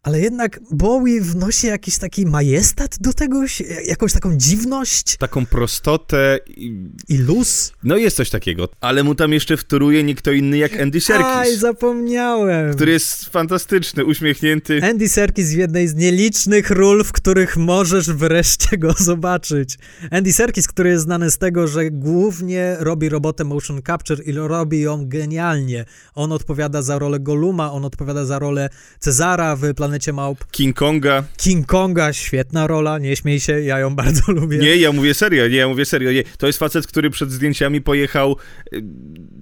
[0.04, 3.44] ale jednak Bowie wnosi jakiś taki majestat do tego,
[3.86, 6.90] jakąś taką dziwność Taką prostotę i...
[7.10, 7.74] i luz.
[7.84, 11.02] No jest coś takiego, ale mu tam jeszcze wtóruje nie kto inny jak Andy Aj,
[11.02, 12.74] Serkis, zapomniałem.
[12.74, 14.80] który jest fantastyczny, uśmiechnięty.
[14.84, 19.78] Andy Serkis w jednej z nielicznych ról, w których możesz wreszcie go zobaczyć.
[20.12, 24.82] Andy Serkis, który jest znany z tego, że głównie robi robotę motion capture i robi
[24.82, 25.86] ją genialnie.
[26.16, 30.46] On odpowiada za rolę Goluma, on odpowiada za rolę Cezara w Planecie Małp.
[30.52, 31.24] King Konga.
[31.38, 34.58] King Konga, świetna rola, nie śmiej się, ja ją bardzo lubię.
[34.58, 36.12] Nie, ja mówię serio, nie, ja mówię serio.
[36.12, 36.24] Nie.
[36.24, 38.36] To jest facet, który przed zdjęciami pojechał,
[38.74, 38.84] y,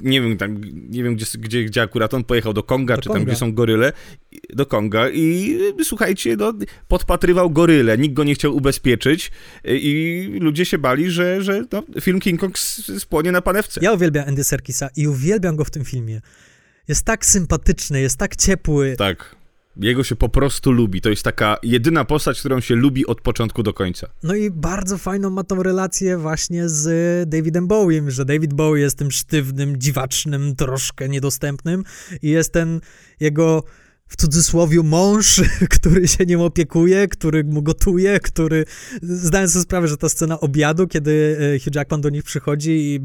[0.01, 3.09] nie wiem, tam, nie wiem gdzie, gdzie, gdzie akurat on pojechał, do Konga, Do czy
[3.09, 3.31] tam, Konga.
[3.31, 3.93] gdzie są goryle,
[4.49, 6.53] do Konga i y, słuchajcie, no,
[6.87, 9.31] podpatrywał goryle, nikt go nie chciał ubezpieczyć
[9.67, 12.59] y, i ludzie się bali, że, że no, film King Kong
[12.99, 13.79] spłonie na panewce.
[13.83, 16.21] Ja uwielbiam Andy Serkisa i uwielbiam go w tym filmie.
[16.87, 18.95] Jest tak sympatyczny, jest tak ciepły.
[18.97, 19.35] Tak.
[19.81, 21.01] Jego się po prostu lubi.
[21.01, 24.07] To jest taka jedyna postać, którą się lubi od początku do końca.
[24.23, 28.97] No i bardzo fajną ma tą relację właśnie z Davidem Bowiem, że David Bowie jest
[28.97, 31.83] tym sztywnym, dziwacznym, troszkę niedostępnym
[32.21, 32.81] i jest ten
[33.19, 33.63] jego
[34.09, 35.41] w cudzysłowie mąż,
[35.75, 38.65] który się nim opiekuje, który mu gotuje, który
[39.01, 42.99] zdając sobie sprawę, że ta scena obiadu, kiedy e, Hugh Jackman do nich przychodzi i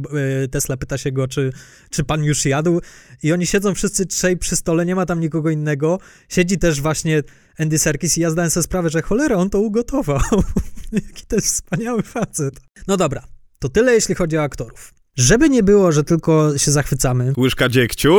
[0.44, 1.52] e, Tesla pyta się go, czy,
[1.90, 2.80] czy pan już jadł
[3.22, 5.98] i oni siedzą wszyscy trzej przy stole, nie ma tam nikogo innego.
[6.28, 7.22] Siedzi też właśnie
[7.58, 10.20] Andy Serkis i ja zdałem sobie sprawę, że cholera, on to ugotował.
[10.92, 12.60] Jaki to jest wspaniały facet.
[12.88, 13.24] No dobra,
[13.58, 14.94] to tyle jeśli chodzi o aktorów.
[15.16, 18.10] Żeby nie było, że tylko się zachwycamy, Łyżka dziegciu?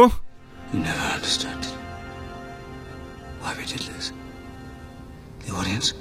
[0.74, 1.75] You never understood
[3.46, 4.12] why we did this.
[5.46, 5.94] The audience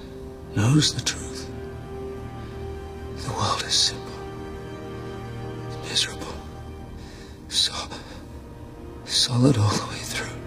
[0.57, 1.47] knows the truth.
[3.19, 4.19] The world is simple,
[5.83, 6.35] miserable,
[7.49, 7.75] so
[9.05, 10.39] solid all the way through.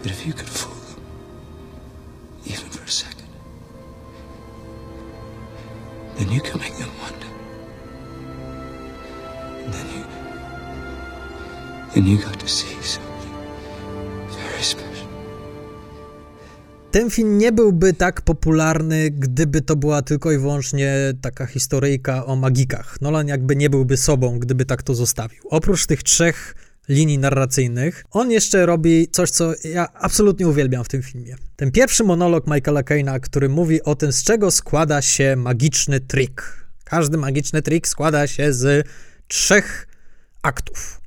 [0.00, 1.04] But if you could fool them,
[2.46, 3.28] even for a second,
[6.16, 7.26] then you can make them wonder.
[9.64, 10.04] And then you
[11.94, 13.11] and you got to see something.
[16.92, 22.36] Ten film nie byłby tak popularny, gdyby to była tylko i wyłącznie taka historyjka o
[22.36, 23.00] magikach.
[23.00, 25.42] Nolan jakby nie byłby sobą, gdyby tak to zostawił.
[25.50, 26.54] Oprócz tych trzech
[26.88, 31.36] linii narracyjnych, on jeszcze robi coś, co ja absolutnie uwielbiam w tym filmie.
[31.56, 36.66] Ten pierwszy monolog Michaela Caina, który mówi o tym, z czego składa się magiczny trik.
[36.84, 38.88] Każdy magiczny trik składa się z
[39.28, 39.88] trzech
[40.42, 41.00] aktów.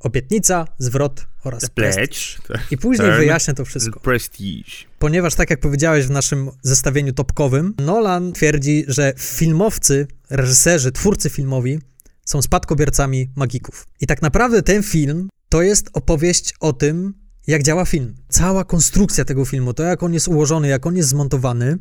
[0.00, 1.96] Obietnica, zwrot oraz Pledge.
[1.96, 2.60] Prestige.
[2.70, 3.18] I później Turn.
[3.18, 4.00] wyjaśnię to wszystko.
[4.00, 4.70] Prestige.
[4.98, 11.78] Ponieważ, tak jak powiedziałeś w naszym zestawieniu topkowym, Nolan twierdzi, że filmowcy, reżyserzy, twórcy filmowi
[12.24, 13.86] są spadkobiercami magików.
[14.00, 17.14] I tak naprawdę ten film to jest opowieść o tym,
[17.46, 18.14] jak działa film.
[18.28, 21.78] Cała konstrukcja tego filmu, to jak on jest ułożony, jak on jest zmontowany,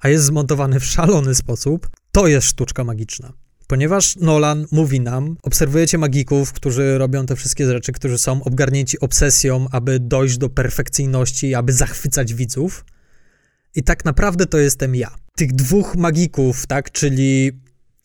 [0.00, 3.32] a jest zmontowany w szalony sposób, to jest sztuczka magiczna.
[3.66, 9.66] Ponieważ Nolan mówi nam, obserwujecie magików, którzy robią te wszystkie rzeczy, którzy są obgarnięci obsesją,
[9.72, 12.84] aby dojść do perfekcyjności, aby zachwycać widzów.
[13.74, 15.14] I tak naprawdę to jestem ja.
[15.36, 17.52] Tych dwóch magików, tak, czyli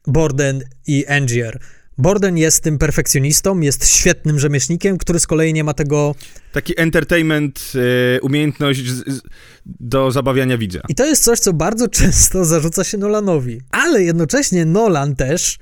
[0.08, 1.60] Borden i Angier.
[2.02, 6.16] Borden jest tym perfekcjonistą, jest świetnym rzemieślnikiem, który z kolei nie ma tego.
[6.52, 7.72] Taki entertainment,
[8.16, 9.22] e, umiejętność z, z,
[9.66, 10.82] do zabawiania widza.
[10.90, 13.62] I to jest coś, co bardzo często zarzuca się Nolanowi.
[13.72, 15.58] Ale jednocześnie Nolan też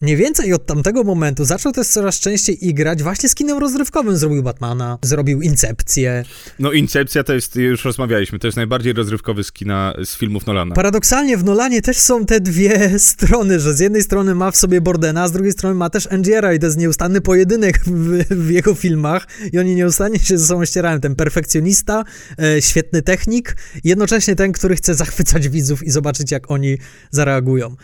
[0.00, 4.16] mniej więcej od tamtego momentu zaczął też coraz częściej igrać właśnie z kinem rozrywkowym.
[4.16, 6.24] Zrobił Batmana, zrobił Incepcję.
[6.58, 10.74] No Incepcja to jest, już rozmawialiśmy, to jest najbardziej rozrywkowy z kina, z filmów Nolana.
[10.74, 14.80] Paradoksalnie w Nolanie też są te dwie strony, że z jednej strony ma w sobie
[14.80, 18.50] Bordena, a z drugiej strony ma też Angiera i to jest nieustanny pojedynek w, w
[18.50, 21.00] jego filmach i oni nieustannie się ze sobą ścierają.
[21.00, 22.04] Ten perfekcjonista,
[22.42, 26.78] e, świetny technik, jednocześnie ten, który chce zachwycać widzów i zobaczyć, jak oni
[27.10, 27.76] zareagują.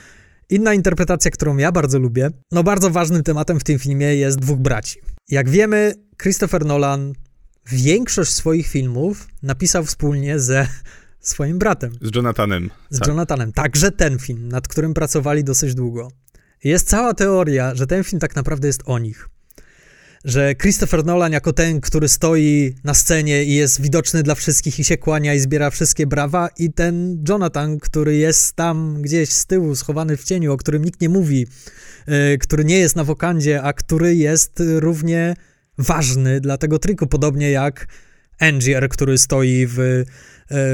[0.50, 4.58] Inna interpretacja, którą ja bardzo lubię, no bardzo ważnym tematem w tym filmie jest dwóch
[4.58, 4.98] braci.
[5.30, 7.12] Jak wiemy, Christopher Nolan
[7.66, 10.68] większość swoich filmów napisał wspólnie ze
[11.20, 12.70] swoim bratem, Z Jonathanem.
[12.90, 13.08] z Tak.
[13.08, 13.52] Jonathanem.
[13.52, 16.08] Także ten film, nad którym pracowali dosyć długo.
[16.64, 19.28] Jest cała teoria, że ten film tak naprawdę jest o nich.
[20.24, 24.84] Że Christopher Nolan jako ten, który stoi na scenie i jest widoczny dla wszystkich i
[24.84, 29.76] się kłania i zbiera wszystkie brawa i ten Jonathan, który jest tam gdzieś z tyłu,
[29.76, 31.46] schowany w cieniu, o którym nikt nie mówi,
[32.06, 35.34] yy, który nie jest na wokandzie, a który jest równie
[35.78, 37.86] ważny dla tego triku, podobnie jak
[38.40, 40.04] Angier, który stoi w, e,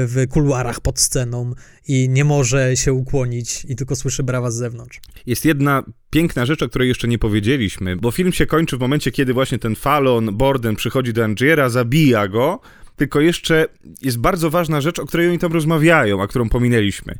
[0.07, 1.53] w kuluarach pod sceną
[1.87, 4.99] i nie może się ukłonić i tylko słyszy brawa z zewnątrz.
[5.25, 9.11] Jest jedna piękna rzecz, o której jeszcze nie powiedzieliśmy, bo film się kończy w momencie,
[9.11, 12.59] kiedy właśnie ten Fallon, Borden przychodzi do Angiera, zabija go,
[12.95, 13.67] tylko jeszcze
[14.01, 17.15] jest bardzo ważna rzecz, o której oni tam rozmawiają, a którą pominęliśmy,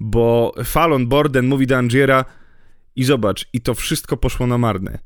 [0.00, 2.24] bo Fallon, Borden mówi do Angiera
[2.96, 4.98] i zobacz, i to wszystko poszło na marne.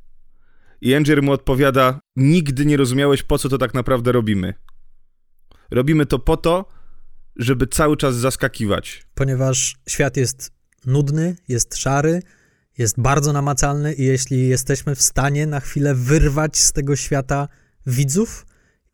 [0.81, 4.55] I Angier mu odpowiada, nigdy nie rozumiałeś, po co to tak naprawdę robimy.
[5.71, 6.69] Robimy to po to,
[7.37, 9.07] żeby cały czas zaskakiwać.
[9.15, 10.53] Ponieważ świat jest
[10.87, 12.23] nudny, jest szary,
[12.79, 17.49] jest bardzo namacalny i jeśli jesteśmy w stanie na chwilę wyrwać z tego świata
[17.87, 18.47] widzów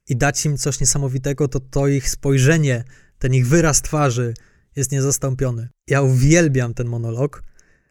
[0.08, 2.84] i dać im coś niesamowitego, to to ich spojrzenie,
[3.18, 4.34] ten ich wyraz twarzy
[4.76, 5.68] jest niezastąpiony.
[5.86, 7.42] Ja uwielbiam ten monolog,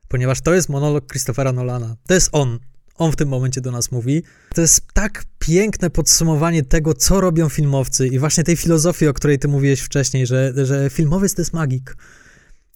[0.07, 1.95] ponieważ to jest monolog Christophera Nolana.
[2.07, 2.59] To jest on.
[2.95, 4.23] On w tym momencie do nas mówi.
[4.53, 9.39] To jest tak piękne podsumowanie tego, co robią filmowcy i właśnie tej filozofii, o której
[9.39, 11.97] ty mówiłeś wcześniej, że, że filmowiec to jest magik.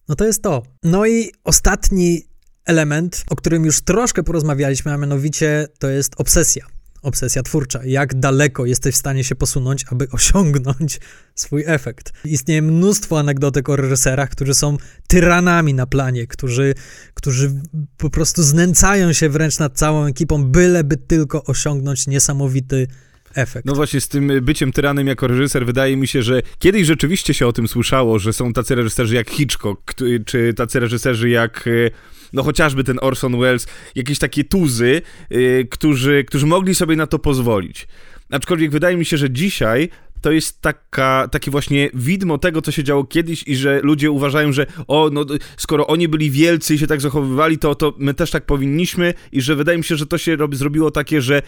[0.08, 0.62] No to jest to.
[0.82, 2.22] No i ostatni
[2.64, 6.66] element, o którym już troszkę porozmawialiśmy, a mianowicie to jest obsesja.
[7.02, 7.80] Obsesja twórcza.
[7.84, 11.00] Jak daleko jesteś w stanie się posunąć, aby osiągnąć
[11.34, 12.12] swój efekt.
[12.24, 14.76] Istnieje mnóstwo anegdotek o reżyserach, którzy są
[15.08, 16.74] tyranami na planie, którzy,
[17.14, 17.52] którzy
[17.96, 22.86] po prostu znęcają się wręcz nad całą ekipą, byleby tylko osiągnąć niesamowity
[23.34, 23.66] efekt.
[23.66, 27.46] No właśnie z tym byciem tyranem jako reżyser wydaje mi się, że kiedyś rzeczywiście się
[27.46, 29.94] o tym słyszało, że są tacy reżyserzy jak Hitchcock,
[30.26, 31.90] czy tacy reżyserzy jak e,
[32.32, 37.18] no chociażby ten Orson Welles, jakieś takie tuzy, e, którzy, którzy mogli sobie na to
[37.18, 37.88] pozwolić.
[38.30, 39.88] Aczkolwiek wydaje mi się, że dzisiaj
[40.20, 44.52] to jest taka, takie właśnie widmo tego, co się działo kiedyś i że ludzie uważają,
[44.52, 45.24] że o, no
[45.56, 49.40] skoro oni byli wielcy i się tak zachowywali, to, to my też tak powinniśmy i
[49.40, 51.42] że wydaje mi się, że to się robi, zrobiło takie, że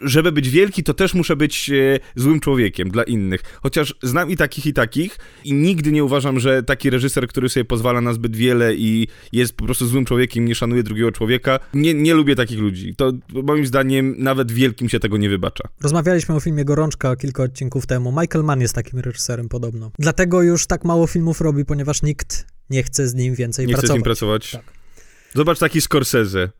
[0.00, 3.40] żeby być wielki, to też muszę być e, złym człowiekiem dla innych.
[3.62, 7.64] Chociaż znam i takich, i takich i nigdy nie uważam, że taki reżyser, który sobie
[7.64, 11.94] pozwala na zbyt wiele i jest po prostu złym człowiekiem, nie szanuje drugiego człowieka, nie,
[11.94, 12.94] nie lubię takich ludzi.
[12.96, 15.64] To moim zdaniem nawet wielkim się tego nie wybacza.
[15.82, 18.10] Rozmawialiśmy o filmie Gorączka kilka odcinków temu.
[18.20, 19.90] Michael Mann jest takim reżyserem podobno.
[19.98, 23.80] Dlatego już tak mało filmów robi, ponieważ nikt nie chce z nim więcej Nie chcę
[23.80, 23.96] z pracować.
[23.96, 24.50] nim pracować.
[24.50, 24.62] Tak.
[25.34, 26.50] Zobacz taki Scorsese.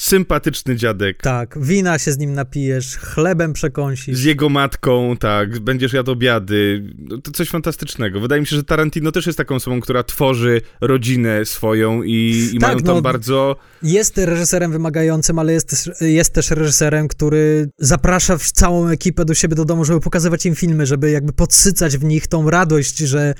[0.00, 1.22] Sympatyczny dziadek.
[1.22, 4.16] Tak, wina się z nim napijesz, chlebem przekąsisz.
[4.16, 6.90] Z jego matką, tak, będziesz jadł obiady.
[6.98, 8.20] No, to coś fantastycznego.
[8.20, 12.58] Wydaje mi się, że Tarantino też jest taką osobą, która tworzy rodzinę swoją i, i
[12.58, 13.56] Tak, mają tam no, bardzo.
[13.82, 19.54] Jest reżyserem wymagającym, ale jest też, jest też reżyserem, który zaprasza całą ekipę do siebie
[19.56, 23.34] do domu, żeby pokazywać im filmy, żeby jakby podsycać w nich tą radość, że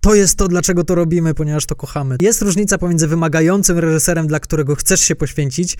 [0.00, 2.16] to jest to, dlaczego to robimy, ponieważ to kochamy.
[2.20, 5.76] Jest różnica pomiędzy wymagającym reżyserem, dla którego chcesz się poświęcić,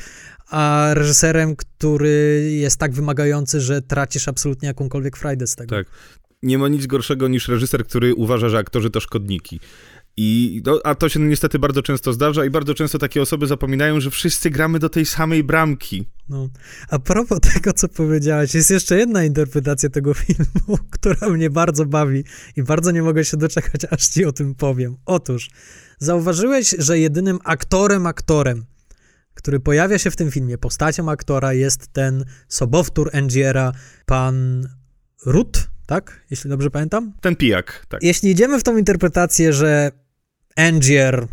[0.51, 5.77] a reżyserem, który jest tak wymagający, że tracisz absolutnie jakąkolwiek frajdę z tego.
[5.77, 5.87] Tak.
[6.43, 9.61] Nie ma nic gorszego niż reżyser, który uważa, że aktorzy to szkodniki.
[10.19, 14.01] I, no, a to się niestety bardzo często zdarza i bardzo często takie osoby zapominają,
[14.01, 16.09] że wszyscy gramy do tej samej bramki.
[16.29, 16.49] No.
[16.89, 22.25] A propos tego, co powiedziałeś, jest jeszcze jedna interpretacja tego filmu, która mnie bardzo bawi
[22.57, 24.97] i bardzo nie mogę się doczekać, aż ci o tym powiem.
[25.07, 25.51] Otóż,
[25.99, 28.65] zauważyłeś, że jedynym aktorem, aktorem,
[29.35, 33.73] który pojawia się w tym filmie, postacią aktora jest ten sobowtór Angiera,
[34.07, 34.69] pan
[35.27, 36.21] Ruth, tak?
[36.31, 37.13] Jeśli dobrze pamiętam?
[37.21, 38.03] Ten pijak, tak.
[38.03, 39.91] Jeśli idziemy w tą interpretację, że
[40.57, 41.27] Angier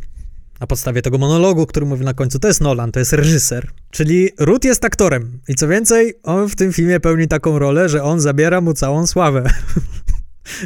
[0.59, 3.67] na podstawie tego monologu, który mówi na końcu, to jest Nolan, to jest reżyser.
[3.91, 5.39] Czyli Ruth jest aktorem.
[5.47, 9.07] I co więcej, on w tym filmie pełni taką rolę, że on zabiera mu całą
[9.07, 9.43] sławę.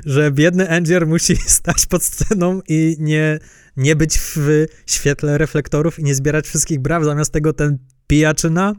[0.05, 3.39] że biedny Angier musi stać pod sceną i nie,
[3.77, 7.03] nie być w świetle reflektorów i nie zbierać wszystkich braw.
[7.03, 7.77] Zamiast tego ten
[8.07, 8.73] pijaczyna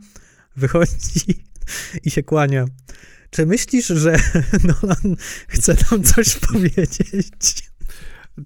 [0.56, 1.44] wychodzi
[2.04, 2.64] i się kłania.
[3.30, 4.16] Czy myślisz, że
[4.64, 5.16] Nolan
[5.48, 7.67] chce nam coś powiedzieć?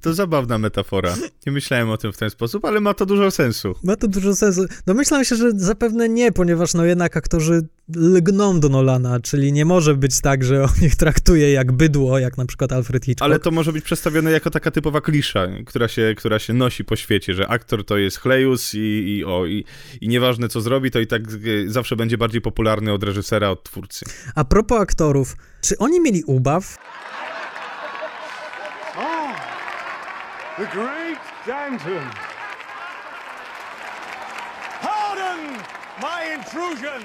[0.00, 1.14] To zabawna metafora.
[1.46, 3.74] Nie myślałem o tym w ten sposób, ale ma to dużo sensu.
[3.82, 4.64] Ma to dużo sensu.
[4.86, 9.94] Domyślam się, że zapewne nie, ponieważ no jednak aktorzy lgną do Nolana, czyli nie może
[9.94, 13.24] być tak, że on ich traktuje jak bydło, jak na przykład Alfred Hitchcock.
[13.24, 16.96] Ale to może być przedstawione jako taka typowa klisza, która się, która się nosi po
[16.96, 19.64] świecie, że aktor to jest chlejus i, i, o, i,
[20.00, 21.26] i nieważne co zrobi, to i tak e,
[21.66, 24.04] zawsze będzie bardziej popularny od reżysera, od twórcy.
[24.34, 26.78] A propos aktorów, czy oni mieli ubaw?
[30.56, 32.04] The great Danton.
[34.82, 35.38] Pardon
[36.00, 37.02] my intrusion.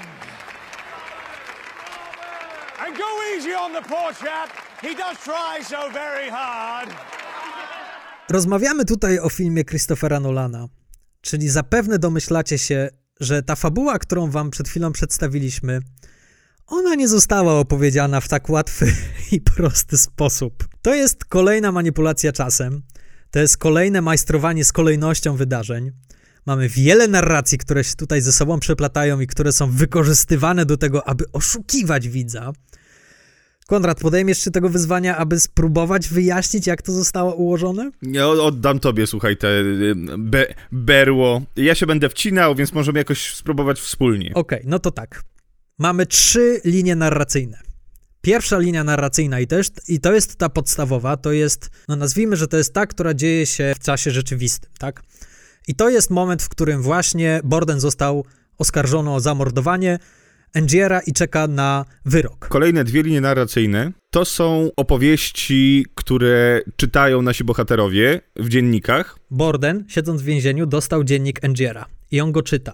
[2.79, 3.05] And go
[3.37, 4.49] easy on the poor chap.
[4.81, 6.89] He does try so very hard.
[8.29, 10.67] Rozmawiamy tutaj o filmie Christophera Nolana,
[11.21, 12.89] czyli zapewne domyślacie się,
[13.19, 15.79] że ta fabuła, którą wam przed chwilą przedstawiliśmy,
[16.67, 18.93] ona nie została opowiedziana w tak łatwy
[19.31, 20.67] i prosty sposób.
[20.81, 22.81] To jest kolejna manipulacja czasem,
[23.31, 25.91] to jest kolejne majstrowanie z kolejnością wydarzeń.
[26.45, 31.07] Mamy wiele narracji, które się tutaj ze sobą przeplatają i które są wykorzystywane do tego,
[31.07, 32.51] aby oszukiwać widza.
[33.67, 37.91] Konrad, podejmiesz się tego wyzwania, aby spróbować wyjaśnić, jak to zostało ułożone?
[38.01, 41.41] Ja oddam tobie, słuchaj, te y, be, berło.
[41.55, 44.31] Ja się będę wcinał, więc możemy jakoś spróbować wspólnie.
[44.33, 45.23] Okej, okay, no to tak.
[45.79, 47.66] Mamy trzy linie narracyjne.
[48.27, 52.47] Pierwsza linia narracyjna i jest, i to jest ta podstawowa, to jest, no nazwijmy, że
[52.47, 55.03] to jest ta, która dzieje się w czasie rzeczywistym, tak?
[55.67, 58.25] I to jest moment, w którym właśnie Borden został
[58.57, 59.99] oskarżony o zamordowanie
[60.53, 62.47] Angiera i czeka na wyrok.
[62.47, 69.19] Kolejne dwie linie narracyjne to są opowieści, które czytają nasi bohaterowie w dziennikach.
[69.31, 72.73] Borden, siedząc w więzieniu, dostał dziennik Angiera i on go czyta.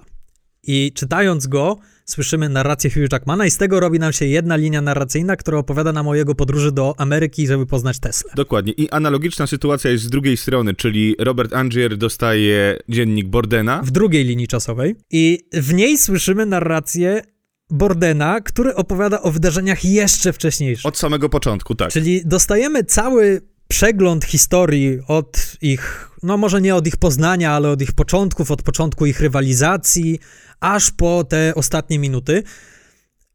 [0.64, 4.82] I czytając go, słyszymy narrację Hugh Jackmana i z tego robi nam się jedna linia
[4.82, 8.32] narracyjna, która opowiada nam o jego podróży do Ameryki, żeby poznać Tesla.
[8.36, 8.74] Dokładnie.
[8.74, 13.82] I analogiczna sytuacja jest z drugiej strony, czyli Robert Angier dostaje dziennik Bordena.
[13.84, 14.96] W drugiej linii czasowej.
[15.12, 17.22] I w niej słyszymy narrację
[17.70, 20.86] Bordena, który opowiada o wydarzeniach jeszcze wcześniejszych.
[20.86, 21.92] Od samego początku, tak.
[21.92, 27.82] Czyli dostajemy cały przegląd historii od ich, no może nie od ich poznania, ale od
[27.82, 30.20] ich początków, od początku ich rywalizacji,
[30.64, 32.44] aż po te ostatnie minuty,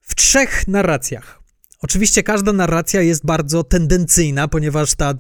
[0.01, 1.41] w trzech narracjach.
[1.81, 5.15] Oczywiście każda narracja jest bardzo tendencyjna, ponieważ ta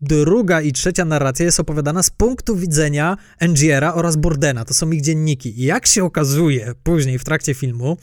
[0.00, 4.64] druga i trzecia narracja jest opowiadana z punktu widzenia Angiera oraz Bordena.
[4.64, 5.60] To są ich dzienniki.
[5.60, 7.96] I jak się okazuje później w trakcie filmu,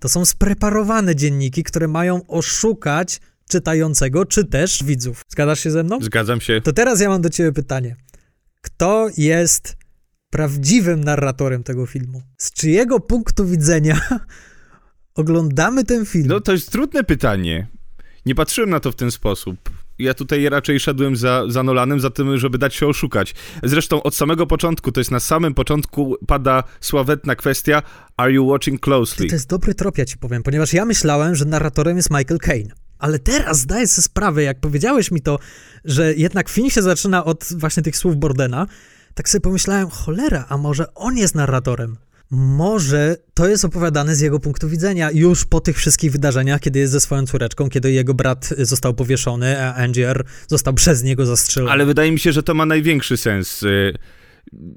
[0.00, 5.22] to są spreparowane dzienniki, które mają oszukać czytającego, czy też widzów.
[5.28, 5.98] Zgadzasz się ze mną?
[6.02, 6.60] Zgadzam się.
[6.60, 7.96] To teraz ja mam do ciebie pytanie.
[8.60, 9.77] Kto jest
[10.30, 12.22] prawdziwym narratorem tego filmu?
[12.38, 14.00] Z czyjego punktu widzenia
[15.14, 16.26] oglądamy ten film?
[16.28, 17.66] No to jest trudne pytanie.
[18.26, 19.70] Nie patrzyłem na to w ten sposób.
[19.98, 23.34] Ja tutaj raczej szedłem za, za Nolanem, za tym, żeby dać się oszukać.
[23.62, 27.82] Zresztą od samego początku, to jest na samym początku pada sławetna kwestia
[28.16, 29.28] Are you watching closely?
[29.28, 32.72] To jest dobry trop, ja ci powiem, ponieważ ja myślałem, że narratorem jest Michael Caine.
[32.98, 35.38] Ale teraz zdaję sobie sprawę, jak powiedziałeś mi to,
[35.84, 38.66] że jednak film się zaczyna od właśnie tych słów Bordena,
[39.18, 41.96] tak sobie pomyślałem, cholera, a może on jest narratorem?
[42.30, 46.92] Może to jest opowiadane z jego punktu widzenia już po tych wszystkich wydarzeniach, kiedy jest
[46.92, 51.72] ze swoją córeczką, kiedy jego brat został powieszony, a Angier został przez niego zastrzelony.
[51.72, 53.94] Ale wydaje mi się, że to ma największy sens, y,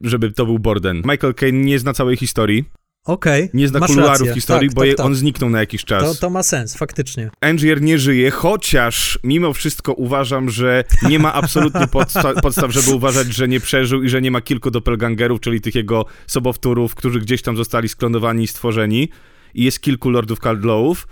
[0.01, 1.01] żeby to był Borden.
[1.05, 2.65] Michael Caine nie zna całej historii.
[3.05, 4.33] Okej, Nie zna kuluarów rację.
[4.33, 5.05] historii, tak, bo tak, je, tak.
[5.05, 6.03] on zniknął na jakiś czas.
[6.03, 7.29] To, to ma sens, faktycznie.
[7.41, 13.27] Angier nie żyje, chociaż mimo wszystko uważam, że nie ma absolutnie podsta- podstaw, żeby uważać,
[13.33, 17.41] że nie przeżył i że nie ma kilku doppelgangerów, czyli tych jego sobowtórów, którzy gdzieś
[17.41, 19.09] tam zostali sklonowani i stworzeni.
[19.53, 21.07] I jest kilku Lordów Caldlowów.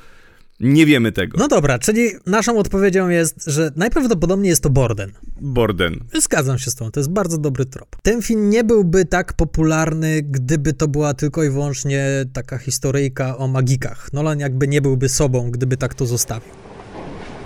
[0.60, 1.38] Nie wiemy tego.
[1.38, 5.12] No dobra, czyli naszą odpowiedzią jest, że najprawdopodobniej jest to Borden.
[5.42, 6.04] Borden.
[6.22, 7.96] Zgadzam się z tą, to jest bardzo dobry trop.
[8.04, 13.48] Ten film nie byłby tak popularny, gdyby to była tylko i wyłącznie taka historyjka o
[13.48, 14.14] magikach.
[14.14, 16.54] Nolan jakby nie byłby sobą, gdyby tak to zostawił.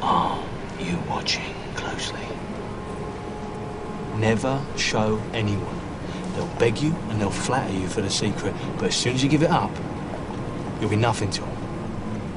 [0.02, 0.36] Are
[0.80, 1.46] you watching
[1.76, 2.20] closely?
[4.20, 5.84] Never show anyone.
[6.36, 9.30] They'll beg you and they'll flatter you for the secret, but as soon as you
[9.30, 9.72] give it up,
[10.82, 11.53] you'll be nothing to them.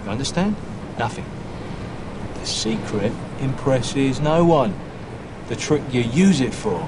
[0.07, 0.55] You understand?
[0.99, 1.25] Nothing.
[2.41, 4.73] The secret impresses no one.
[5.49, 6.81] The trick you use it for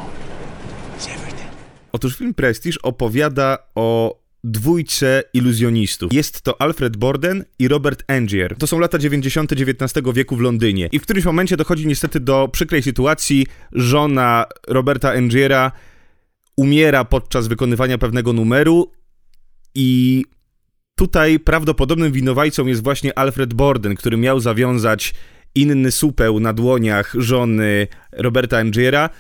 [0.99, 1.51] is everything.
[1.93, 6.13] Otóż film Prestige opowiada o dwójce iluzjonistów.
[6.13, 8.57] Jest to Alfred Borden i Robert Angier.
[8.57, 9.53] To są lata 90.
[9.53, 10.89] XIX wieku w Londynie.
[10.93, 13.47] I w którymś momencie dochodzi niestety do przykrej sytuacji.
[13.73, 15.73] Żona Roberta Angiera
[16.57, 18.93] umiera podczas wykonywania pewnego numeru
[19.75, 20.25] i
[20.99, 25.15] tutaj prawdopodobnym winowajcą jest właśnie Alfred Borden, który miał zawiązać
[25.55, 29.11] inny supeł na dłoniach żony Roberta Angiera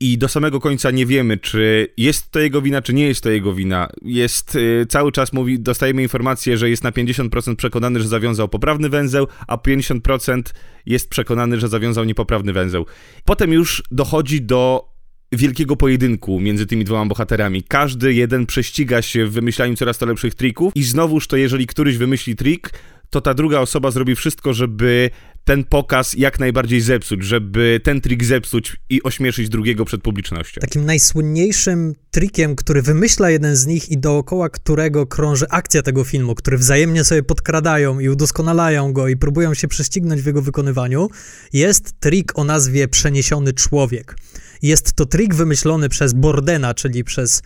[0.00, 3.30] i do samego końca nie wiemy, czy jest to jego wina, czy nie jest to
[3.30, 3.88] jego wina.
[4.02, 8.88] Jest y, cały czas mówi, dostajemy informację, że jest na 50% przekonany, że zawiązał poprawny
[8.88, 10.42] węzeł, a 50%
[10.86, 12.86] jest przekonany, że zawiązał niepoprawny węzeł.
[13.24, 14.88] Potem już dochodzi do
[15.32, 17.62] wielkiego pojedynku między tymi dwoma bohaterami.
[17.62, 21.96] Każdy jeden prześciga się w wymyślaniu coraz to lepszych trików i znowuż to jeżeli któryś
[21.96, 22.72] wymyśli trik,
[23.10, 25.10] to ta druga osoba zrobi wszystko, żeby
[25.44, 30.60] ten pokaz jak najbardziej zepsuć, żeby ten trik zepsuć i ośmieszyć drugiego przed publicznością.
[30.60, 36.34] Takim najsłynniejszym trikiem, który wymyśla jeden z nich i dookoła którego krąży akcja tego filmu,
[36.34, 41.08] który wzajemnie sobie podkradają i udoskonalają go i próbują się prześcignąć w jego wykonywaniu,
[41.52, 44.16] jest trik o nazwie Przeniesiony Człowiek.
[44.62, 47.42] Jest to trik wymyślony przez Bordena, czyli przez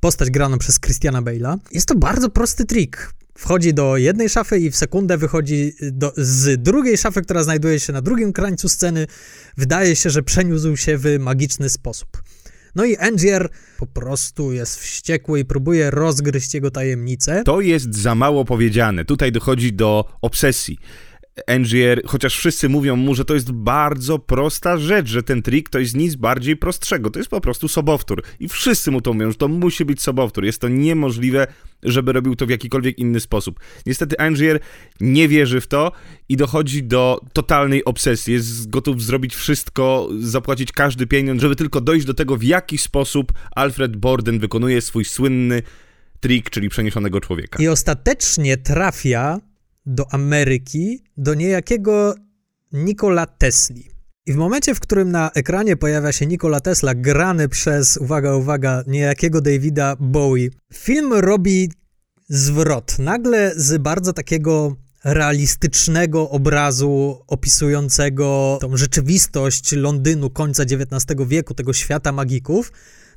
[0.00, 1.58] postać graną przez Christiana Bale'a.
[1.72, 3.12] Jest to bardzo prosty trik.
[3.38, 7.92] Wchodzi do jednej szafy i w sekundę wychodzi do, z drugiej szafy, która znajduje się
[7.92, 9.06] na drugim krańcu sceny.
[9.56, 12.22] Wydaje się, że przeniósł się w magiczny sposób.
[12.74, 13.48] No i Angier
[13.78, 17.42] po prostu jest wściekły i próbuje rozgryźć jego tajemnicę.
[17.44, 19.04] To jest za mało powiedziane.
[19.04, 20.78] Tutaj dochodzi do obsesji.
[21.46, 25.78] Angier, chociaż wszyscy mówią mu, że to jest bardzo prosta rzecz, że ten trik to
[25.78, 27.10] jest nic bardziej prostszego.
[27.10, 28.22] To jest po prostu sobowtór.
[28.40, 30.44] I wszyscy mu to mówią, że to musi być sobowtór.
[30.44, 31.46] Jest to niemożliwe,
[31.82, 33.60] żeby robił to w jakikolwiek inny sposób.
[33.86, 34.60] Niestety Angier
[35.00, 35.92] nie wierzy w to
[36.28, 38.34] i dochodzi do totalnej obsesji.
[38.34, 43.32] Jest gotów zrobić wszystko, zapłacić każdy pieniądz, żeby tylko dojść do tego, w jaki sposób
[43.50, 45.62] Alfred Borden wykonuje swój słynny
[46.20, 47.62] trik, czyli przeniesionego człowieka.
[47.62, 49.40] I ostatecznie trafia
[49.86, 52.14] do Ameryki, do niejakiego
[52.72, 53.90] Nikola Tesli.
[54.26, 58.84] I w momencie, w którym na ekranie pojawia się Nikola Tesla, grany przez, uwaga, uwaga,
[58.86, 61.72] niejakiego Davida Bowie, film robi
[62.28, 62.98] zwrot.
[62.98, 72.12] Nagle z bardzo takiego realistycznego obrazu opisującego tą rzeczywistość Londynu końca XIX wieku, tego świata
[72.12, 72.72] magików,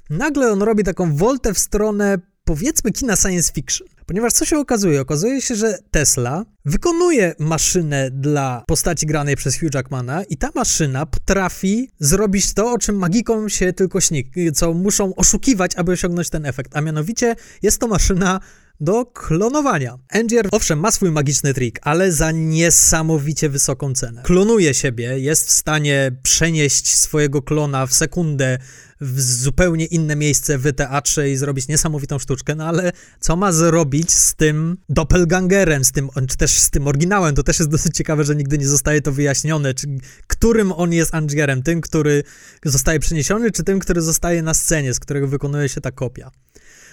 [0.09, 3.88] nagle on robi taką woltę w stronę powiedzmy kina science fiction.
[4.06, 5.01] Ponieważ co się okazuje?
[5.01, 11.06] Okazuje się, że Tesla wykonuje maszynę dla postaci granej przez Hugh Jackmana i ta maszyna
[11.06, 16.45] potrafi zrobić to, o czym magikom się tylko śni, co muszą oszukiwać, aby osiągnąć ten
[16.45, 16.76] efekt.
[16.76, 18.39] A mianowicie jest to maszyna
[18.80, 19.97] do klonowania.
[20.10, 24.22] Angier owszem ma swój magiczny trik, ale za niesamowicie wysoką cenę.
[24.24, 28.58] Klonuje siebie, jest w stanie przenieść swojego klona w sekundę
[29.04, 34.12] w zupełnie inne miejsce w teatrze i zrobić niesamowitą sztuczkę, no ale co ma zrobić
[34.12, 37.36] z tym doppelgangerem, z tym, czy też z tym oryginałem?
[37.36, 39.88] To też jest dosyć ciekawe, że nigdy nie zostaje to wyjaśnione, czy
[40.28, 42.24] którym on jest Angierem, tym, który
[42.66, 46.32] zostaje przeniesiony, czy tym, który zostaje na scenie, z którego wykonuje się ta kopia.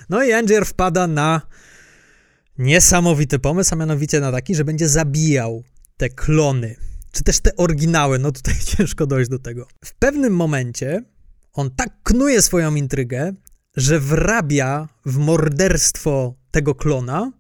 [0.09, 1.41] No i Angier wpada na
[2.59, 5.65] niesamowity pomysł, a mianowicie na taki, że będzie zabijał
[5.97, 6.77] te klony,
[7.13, 9.67] czy też te oryginały, no tutaj ciężko dojść do tego.
[9.85, 11.05] W pewnym momencie
[11.53, 13.33] on tak knuje swoją intrygę,
[13.77, 17.33] że wrabia w morderstwo tego klona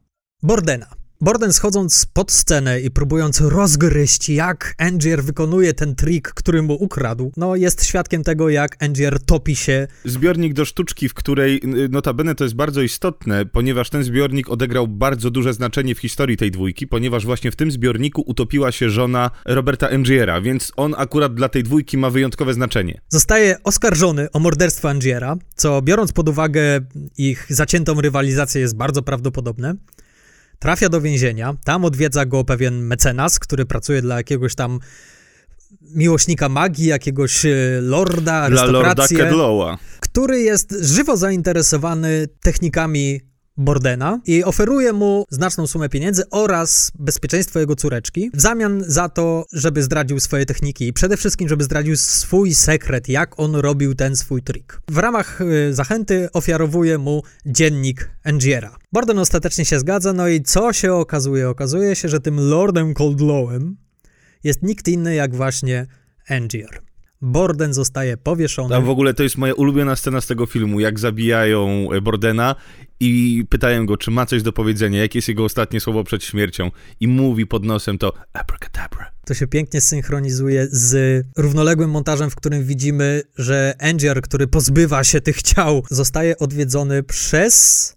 [0.43, 1.00] Bordena.
[1.23, 7.33] Borden schodząc pod scenę i próbując rozgryźć, jak Angier wykonuje ten trik, który mu ukradł,
[7.37, 9.89] no jest świadkiem tego, jak Angier topi się.
[10.05, 14.89] Zbiornik do sztuczki, w której y, notabene to jest bardzo istotne, ponieważ ten zbiornik odegrał
[14.89, 19.31] bardzo duże znaczenie w historii tej dwójki, ponieważ właśnie w tym zbiorniku utopiła się żona
[19.45, 23.01] Roberta Angiera, więc on akurat dla tej dwójki ma wyjątkowe znaczenie.
[23.09, 26.81] Zostaje oskarżony o morderstwo Angiera, co biorąc pod uwagę
[27.19, 29.75] ich zaciętą rywalizację jest bardzo prawdopodobne.
[30.61, 34.79] Trafia do więzienia, tam odwiedza go pewien mecenas, który pracuje dla jakiegoś tam
[35.95, 37.51] miłośnika magii, jakiegoś e,
[37.81, 39.79] lorda, Dla Lorda Kedlowa.
[40.01, 43.21] który jest żywo zainteresowany technikami
[43.57, 49.45] Bordena i oferuje mu znaczną sumę pieniędzy oraz bezpieczeństwo jego córeczki w zamian za to,
[49.53, 54.17] żeby zdradził swoje techniki i przede wszystkim, żeby zdradził swój sekret, jak on robił ten
[54.17, 54.81] swój trik.
[54.91, 58.77] W ramach y, zachęty ofiarowuje mu dziennik Angiera.
[58.93, 61.49] Borden ostatecznie się zgadza, no i co się okazuje?
[61.49, 63.77] Okazuje się, że tym Lordem Coldlowem
[64.45, 65.87] jest nikt inny jak właśnie
[66.29, 66.90] Angier.
[67.23, 68.77] Borden zostaje powieszony.
[68.77, 72.55] A w ogóle to jest moja ulubiona scena z tego filmu, jak zabijają e, Bordena
[73.01, 76.71] i pytają go, czy ma coś do powiedzenia, jakie jest jego ostatnie słowo przed śmiercią
[77.01, 79.11] i mówi pod nosem to abracadabra.
[79.25, 85.21] To się pięknie synchronizuje z równoległym montażem, w którym widzimy, że Angier, który pozbywa się
[85.21, 87.97] tych ciał, zostaje odwiedzony przez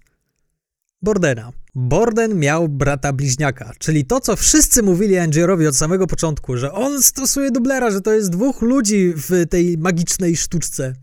[1.03, 1.51] Bordena.
[1.75, 7.03] Borden miał brata bliźniaka, czyli to, co wszyscy mówili Angierowi od samego początku, że on
[7.03, 10.93] stosuje dublera, że to jest dwóch ludzi w tej magicznej sztuczce.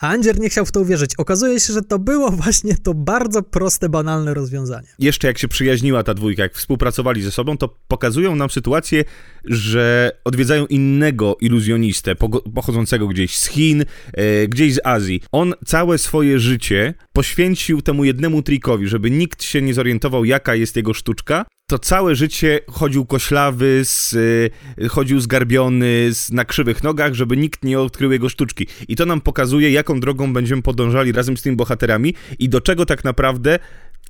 [0.00, 1.10] A Angier nie chciał w to uwierzyć.
[1.18, 4.88] Okazuje się, że to było właśnie to bardzo proste, banalne rozwiązanie.
[4.98, 9.04] Jeszcze jak się przyjaźniła ta dwójka, jak współpracowali ze sobą, to pokazują nam sytuację,
[9.44, 12.14] że odwiedzają innego iluzjonistę
[12.54, 15.22] pochodzącego gdzieś z Chin, e, gdzieś z Azji.
[15.32, 20.76] On całe swoje życie poświęcił temu jednemu trikowi, żeby nikt się nie zorientował, jaka jest
[20.76, 21.46] jego sztuczka.
[21.66, 27.64] To całe życie chodził koślawy, z, y, chodził zgarbiony, z, na krzywych nogach, żeby nikt
[27.64, 28.66] nie odkrył jego sztuczki.
[28.88, 32.86] I to nam pokazuje, jaką drogą będziemy podążali razem z tymi bohaterami i do czego
[32.86, 33.58] tak naprawdę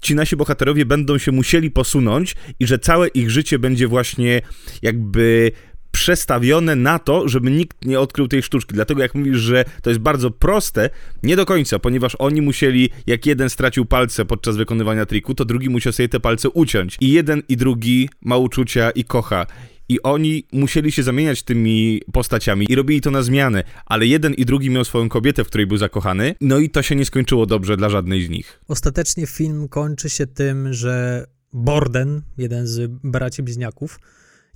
[0.00, 4.42] ci nasi bohaterowie będą się musieli posunąć i że całe ich życie będzie właśnie
[4.82, 5.52] jakby
[5.96, 8.74] przestawione na to, żeby nikt nie odkrył tej sztuczki.
[8.74, 10.90] Dlatego jak mówisz, że to jest bardzo proste,
[11.22, 15.70] nie do końca, ponieważ oni musieli, jak jeden stracił palce podczas wykonywania triku, to drugi
[15.70, 16.96] musiał sobie te palce uciąć.
[17.00, 19.46] I jeden i drugi ma uczucia i kocha.
[19.88, 24.44] I oni musieli się zamieniać tymi postaciami i robili to na zmianę, ale jeden i
[24.44, 27.76] drugi miał swoją kobietę, w której był zakochany, no i to się nie skończyło dobrze
[27.76, 28.60] dla żadnej z nich.
[28.68, 33.98] Ostatecznie film kończy się tym, że Borden, jeden z braci bliźniaków,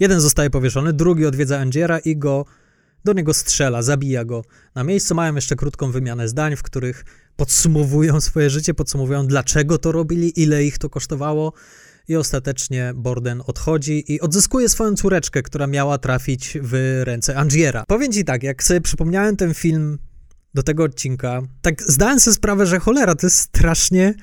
[0.01, 2.45] jeden zostaje powieszony, drugi odwiedza Angiera i go
[3.05, 4.45] do niego strzela, zabija go.
[4.75, 7.05] Na miejscu mają jeszcze krótką wymianę zdań, w których
[7.37, 11.53] podsumowują swoje życie, podsumowują dlaczego to robili, ile ich to kosztowało
[12.09, 17.85] i ostatecznie Borden odchodzi i odzyskuje swoją córeczkę, która miała trafić w ręce Angiera.
[17.87, 19.99] Powiem ci tak, jak sobie przypomniałem ten film
[20.55, 24.15] do tego odcinka, tak zdałem sobie sprawę, że cholera, to jest strasznie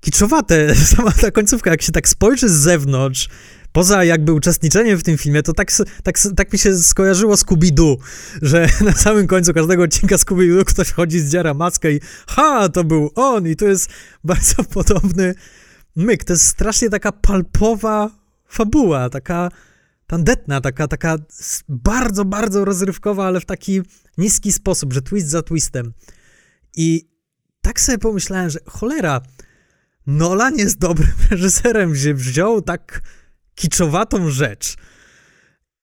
[0.00, 3.28] kiczowate, sama ta końcówka, jak się tak spojrzy z zewnątrz,
[3.72, 7.96] poza jakby uczestniczeniem w tym filmie, to tak, tak, tak mi się skojarzyło Scooby-Doo,
[8.42, 13.10] że na samym końcu każdego odcinka Scooby-Doo ktoś wchodzi, zdziera maskę i ha, to był
[13.14, 13.90] on i to jest
[14.24, 15.34] bardzo podobny
[15.96, 16.24] myk.
[16.24, 18.10] To jest strasznie taka palpowa
[18.48, 19.48] fabuła, taka
[20.06, 21.16] tandetna, taka, taka
[21.68, 23.82] bardzo, bardzo rozrywkowa, ale w taki
[24.18, 25.92] niski sposób, że twist za twistem.
[26.76, 27.08] I
[27.62, 29.20] tak sobie pomyślałem, że cholera,
[30.06, 33.02] Nolan jest dobrym reżyserem, że wziął tak
[33.62, 34.76] kiczowatą rzecz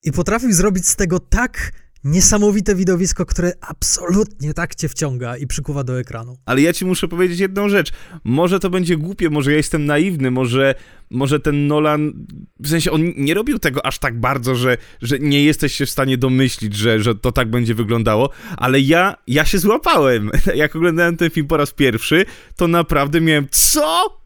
[0.03, 1.71] i potrafił zrobić z tego tak
[2.03, 6.38] niesamowite widowisko, które absolutnie tak cię wciąga i przykuwa do ekranu.
[6.45, 7.91] Ale ja ci muszę powiedzieć jedną rzecz.
[8.23, 10.75] Może to będzie głupie, może ja jestem naiwny, może,
[11.09, 12.25] może ten Nolan,
[12.59, 15.89] w sensie on nie robił tego aż tak bardzo, że, że nie jesteś się w
[15.89, 20.32] stanie domyślić, że, że to tak będzie wyglądało, ale ja, ja się złapałem.
[20.55, 22.25] Jak oglądałem ten film po raz pierwszy,
[22.55, 24.18] to naprawdę miałem, co?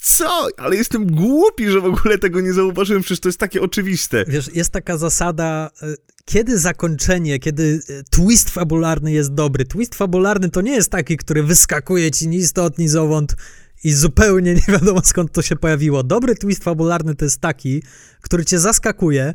[0.00, 0.48] Co?
[0.56, 4.24] Ale jestem głupi, że w ogóle tego nie zauważyłem, przecież to jest takie oczywiste.
[4.28, 5.94] Wiesz, jest taka zasada, e,
[6.24, 9.64] kiedy zakończenie, kiedy e, twist fabularny jest dobry.
[9.64, 13.36] Twist fabularny to nie jest taki, który wyskakuje ci ni stąd, ni zowąd
[13.84, 16.02] i zupełnie nie wiadomo skąd to się pojawiło.
[16.02, 17.82] Dobry twist fabularny to jest taki,
[18.20, 19.32] który cię zaskakuje,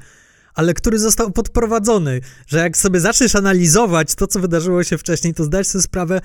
[0.54, 5.44] ale który został podprowadzony, że jak sobie zaczniesz analizować to, co wydarzyło się wcześniej, to
[5.44, 6.22] zdać sobie sprawę,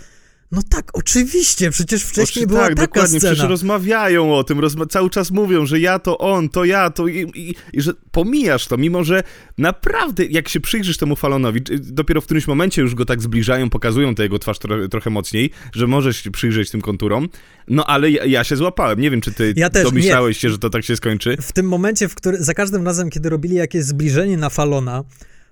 [0.52, 3.32] No tak, oczywiście, przecież wcześniej Oczy- była tak, taka dokładnie, scena.
[3.34, 7.08] przecież rozmawiają o tym, rozma- cały czas mówią, że ja to on, to ja, to
[7.08, 9.22] i, i, i że pomijasz to, mimo że
[9.58, 14.14] naprawdę, jak się przyjrzysz temu Falonowi, dopiero w którymś momencie już go tak zbliżają, pokazują
[14.14, 17.28] tę jego twarz tro- trochę mocniej, że możesz się przyjrzeć tym konturom,
[17.68, 20.58] no ale ja, ja się złapałem, nie wiem, czy ty Ja też, domyślałeś się, że
[20.58, 21.36] to tak się skończy.
[21.40, 25.04] w tym momencie, w który, za każdym razem, kiedy robili jakieś zbliżenie na Falona,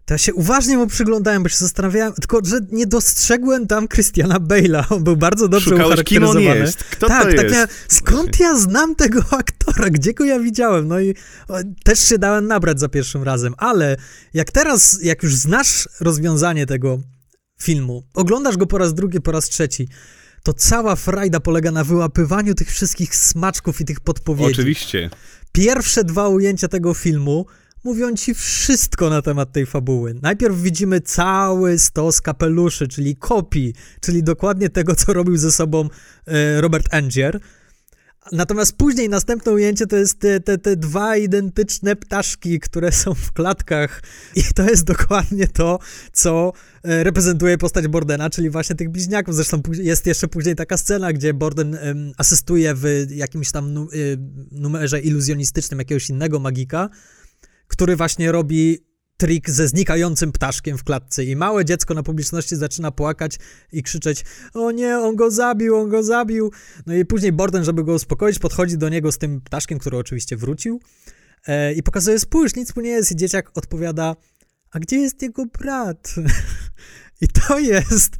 [0.04, 4.40] to ja się uważnie mu przyglądałem, bo się zastanawiałem, tylko że nie dostrzegłem tam Christiana
[4.40, 4.84] Bale'a.
[4.90, 6.60] On był bardzo dobrze Szukałeś, kim on ucharakteryzowany.
[6.60, 7.54] jest, kto tak, to tak jest.
[7.54, 10.88] miałem, skąd ja znam tego aktora, gdzie go ja widziałem?
[10.88, 11.14] No i
[11.48, 13.96] o, też się dałem nabrać za pierwszym razem, ale
[14.34, 16.98] jak teraz, jak już znasz rozwiązanie tego
[17.62, 19.88] filmu, oglądasz go po raz drugi, po raz trzeci,
[20.42, 24.52] to cała frajda polega na wyłapywaniu tych wszystkich smaczków i tych podpowiedzi.
[24.52, 25.10] Oczywiście.
[25.52, 27.46] Pierwsze dwa ujęcia tego filmu
[27.84, 30.14] mówią ci wszystko na temat tej fabuły.
[30.22, 35.88] Najpierw widzimy cały stos kapeluszy, czyli kopii, czyli dokładnie tego, co robił ze sobą
[36.26, 37.40] e, Robert Angier.
[38.32, 43.32] Natomiast później następne ujęcie to jest te, te, te dwa identyczne ptaszki, które są w
[43.32, 44.02] klatkach
[44.36, 45.78] i to jest dokładnie to,
[46.12, 46.52] co
[46.82, 49.34] e, reprezentuje postać Bordena, czyli właśnie tych bliźniaków.
[49.34, 51.78] Zresztą jest jeszcze później taka scena, gdzie Borden
[52.16, 54.18] asystuje w jakimś tam y,
[54.52, 56.88] numerze iluzjonistycznym jakiegoś innego magika,
[57.66, 58.78] który właśnie robi
[59.16, 63.38] trik ze znikającym ptaszkiem w klatce i małe dziecko na publiczności zaczyna płakać
[63.72, 66.52] i krzyczeć o nie, on go zabił, on go zabił.
[66.86, 70.36] No i później Borden, żeby go uspokoić, podchodzi do niego z tym ptaszkiem, który oczywiście
[70.36, 70.80] wrócił
[71.46, 74.16] e, i pokazuje, spójrz, nic mu nie jest i dzieciak odpowiada,
[74.70, 76.14] a gdzie jest jego brat?
[77.22, 78.16] I to jest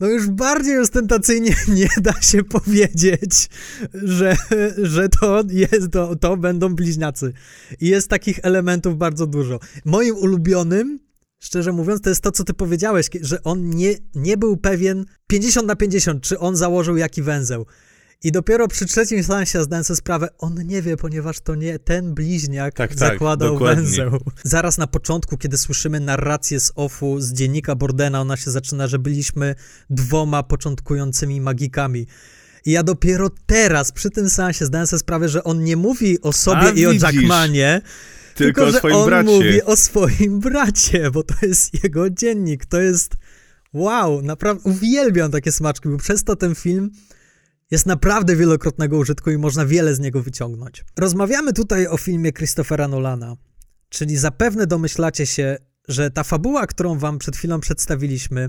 [0.00, 3.48] no już bardziej ostentacyjnie nie da się powiedzieć,
[3.94, 4.36] że,
[4.82, 7.32] że to, jest, to, to będą bliźniacy.
[7.80, 9.60] I jest takich elementów bardzo dużo.
[9.84, 10.98] Moim ulubionym,
[11.38, 15.66] szczerze mówiąc, to jest to, co ty powiedziałeś, że on nie, nie był pewien 50
[15.66, 17.66] na 50, czy on założył jaki węzeł.
[18.24, 22.14] I dopiero przy trzecim seansie zdałem sobie sprawę, on nie wie, ponieważ to nie ten
[22.14, 23.82] bliźniak Tak, tak, zakładał dokładnie.
[23.84, 24.20] węzeł.
[24.44, 28.98] Zaraz na początku, kiedy słyszymy narrację z OFU, z dziennika Bordena, ona się zaczyna, że
[28.98, 29.54] byliśmy
[29.90, 32.06] dwoma początkującymi magikami.
[32.64, 36.32] I ja dopiero teraz, przy tym seansie, zdałem sobie sprawę, że on nie mówi o
[36.32, 37.02] sobie A, i o widzisz.
[37.02, 37.82] Jackmanie,
[38.34, 39.30] Tylko, o że on bracie.
[39.30, 42.66] mówi o swoim bracie, bo to jest jego dziennik.
[42.66, 43.16] To jest
[43.72, 46.90] wow, naprawdę uwielbiam takie smaczki, bo przez to ten film
[47.70, 50.84] jest naprawdę wielokrotnego użytku i można wiele z niego wyciągnąć.
[50.98, 53.36] Rozmawiamy tutaj o filmie Christophera Nolana,
[53.88, 55.56] czyli zapewne domyślacie się,
[55.88, 58.48] że ta fabuła, którą wam przed chwilą przedstawiliśmy,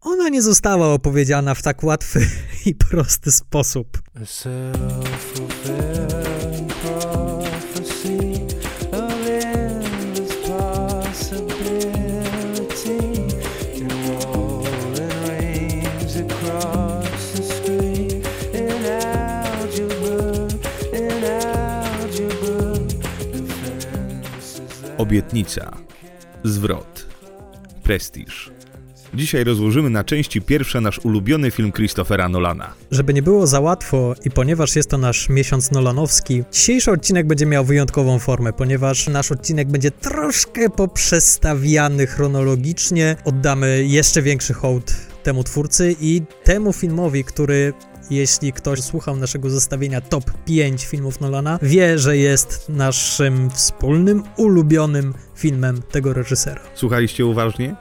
[0.00, 2.26] ona nie została opowiedziana w tak łatwy
[2.66, 4.02] i prosty sposób.
[25.06, 25.76] Obietnica,
[26.44, 27.06] zwrot,
[27.82, 28.50] prestiż.
[29.14, 32.74] Dzisiaj rozłożymy na części pierwsze nasz ulubiony film Christophera Nolana.
[32.90, 37.46] Żeby nie było za łatwo i ponieważ jest to nasz miesiąc Nolanowski, dzisiejszy odcinek będzie
[37.46, 43.16] miał wyjątkową formę, ponieważ nasz odcinek będzie troszkę poprzestawiany chronologicznie.
[43.24, 47.72] Oddamy jeszcze większy hołd temu twórcy i temu filmowi, który
[48.10, 55.14] jeśli ktoś słuchał naszego zestawienia top 5 filmów Nolana, wie, że jest naszym wspólnym, ulubionym
[55.34, 56.60] filmem tego reżysera.
[56.74, 57.76] Słuchaliście uważnie?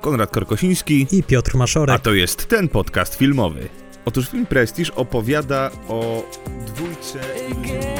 [0.00, 1.96] Konrad Korkosiński i Piotr Maszorek.
[1.96, 3.68] A to jest ten podcast filmowy.
[4.04, 6.22] Otóż film Prestige opowiada o
[6.66, 7.18] dwójce
[7.48, 7.98] iluzjonistów.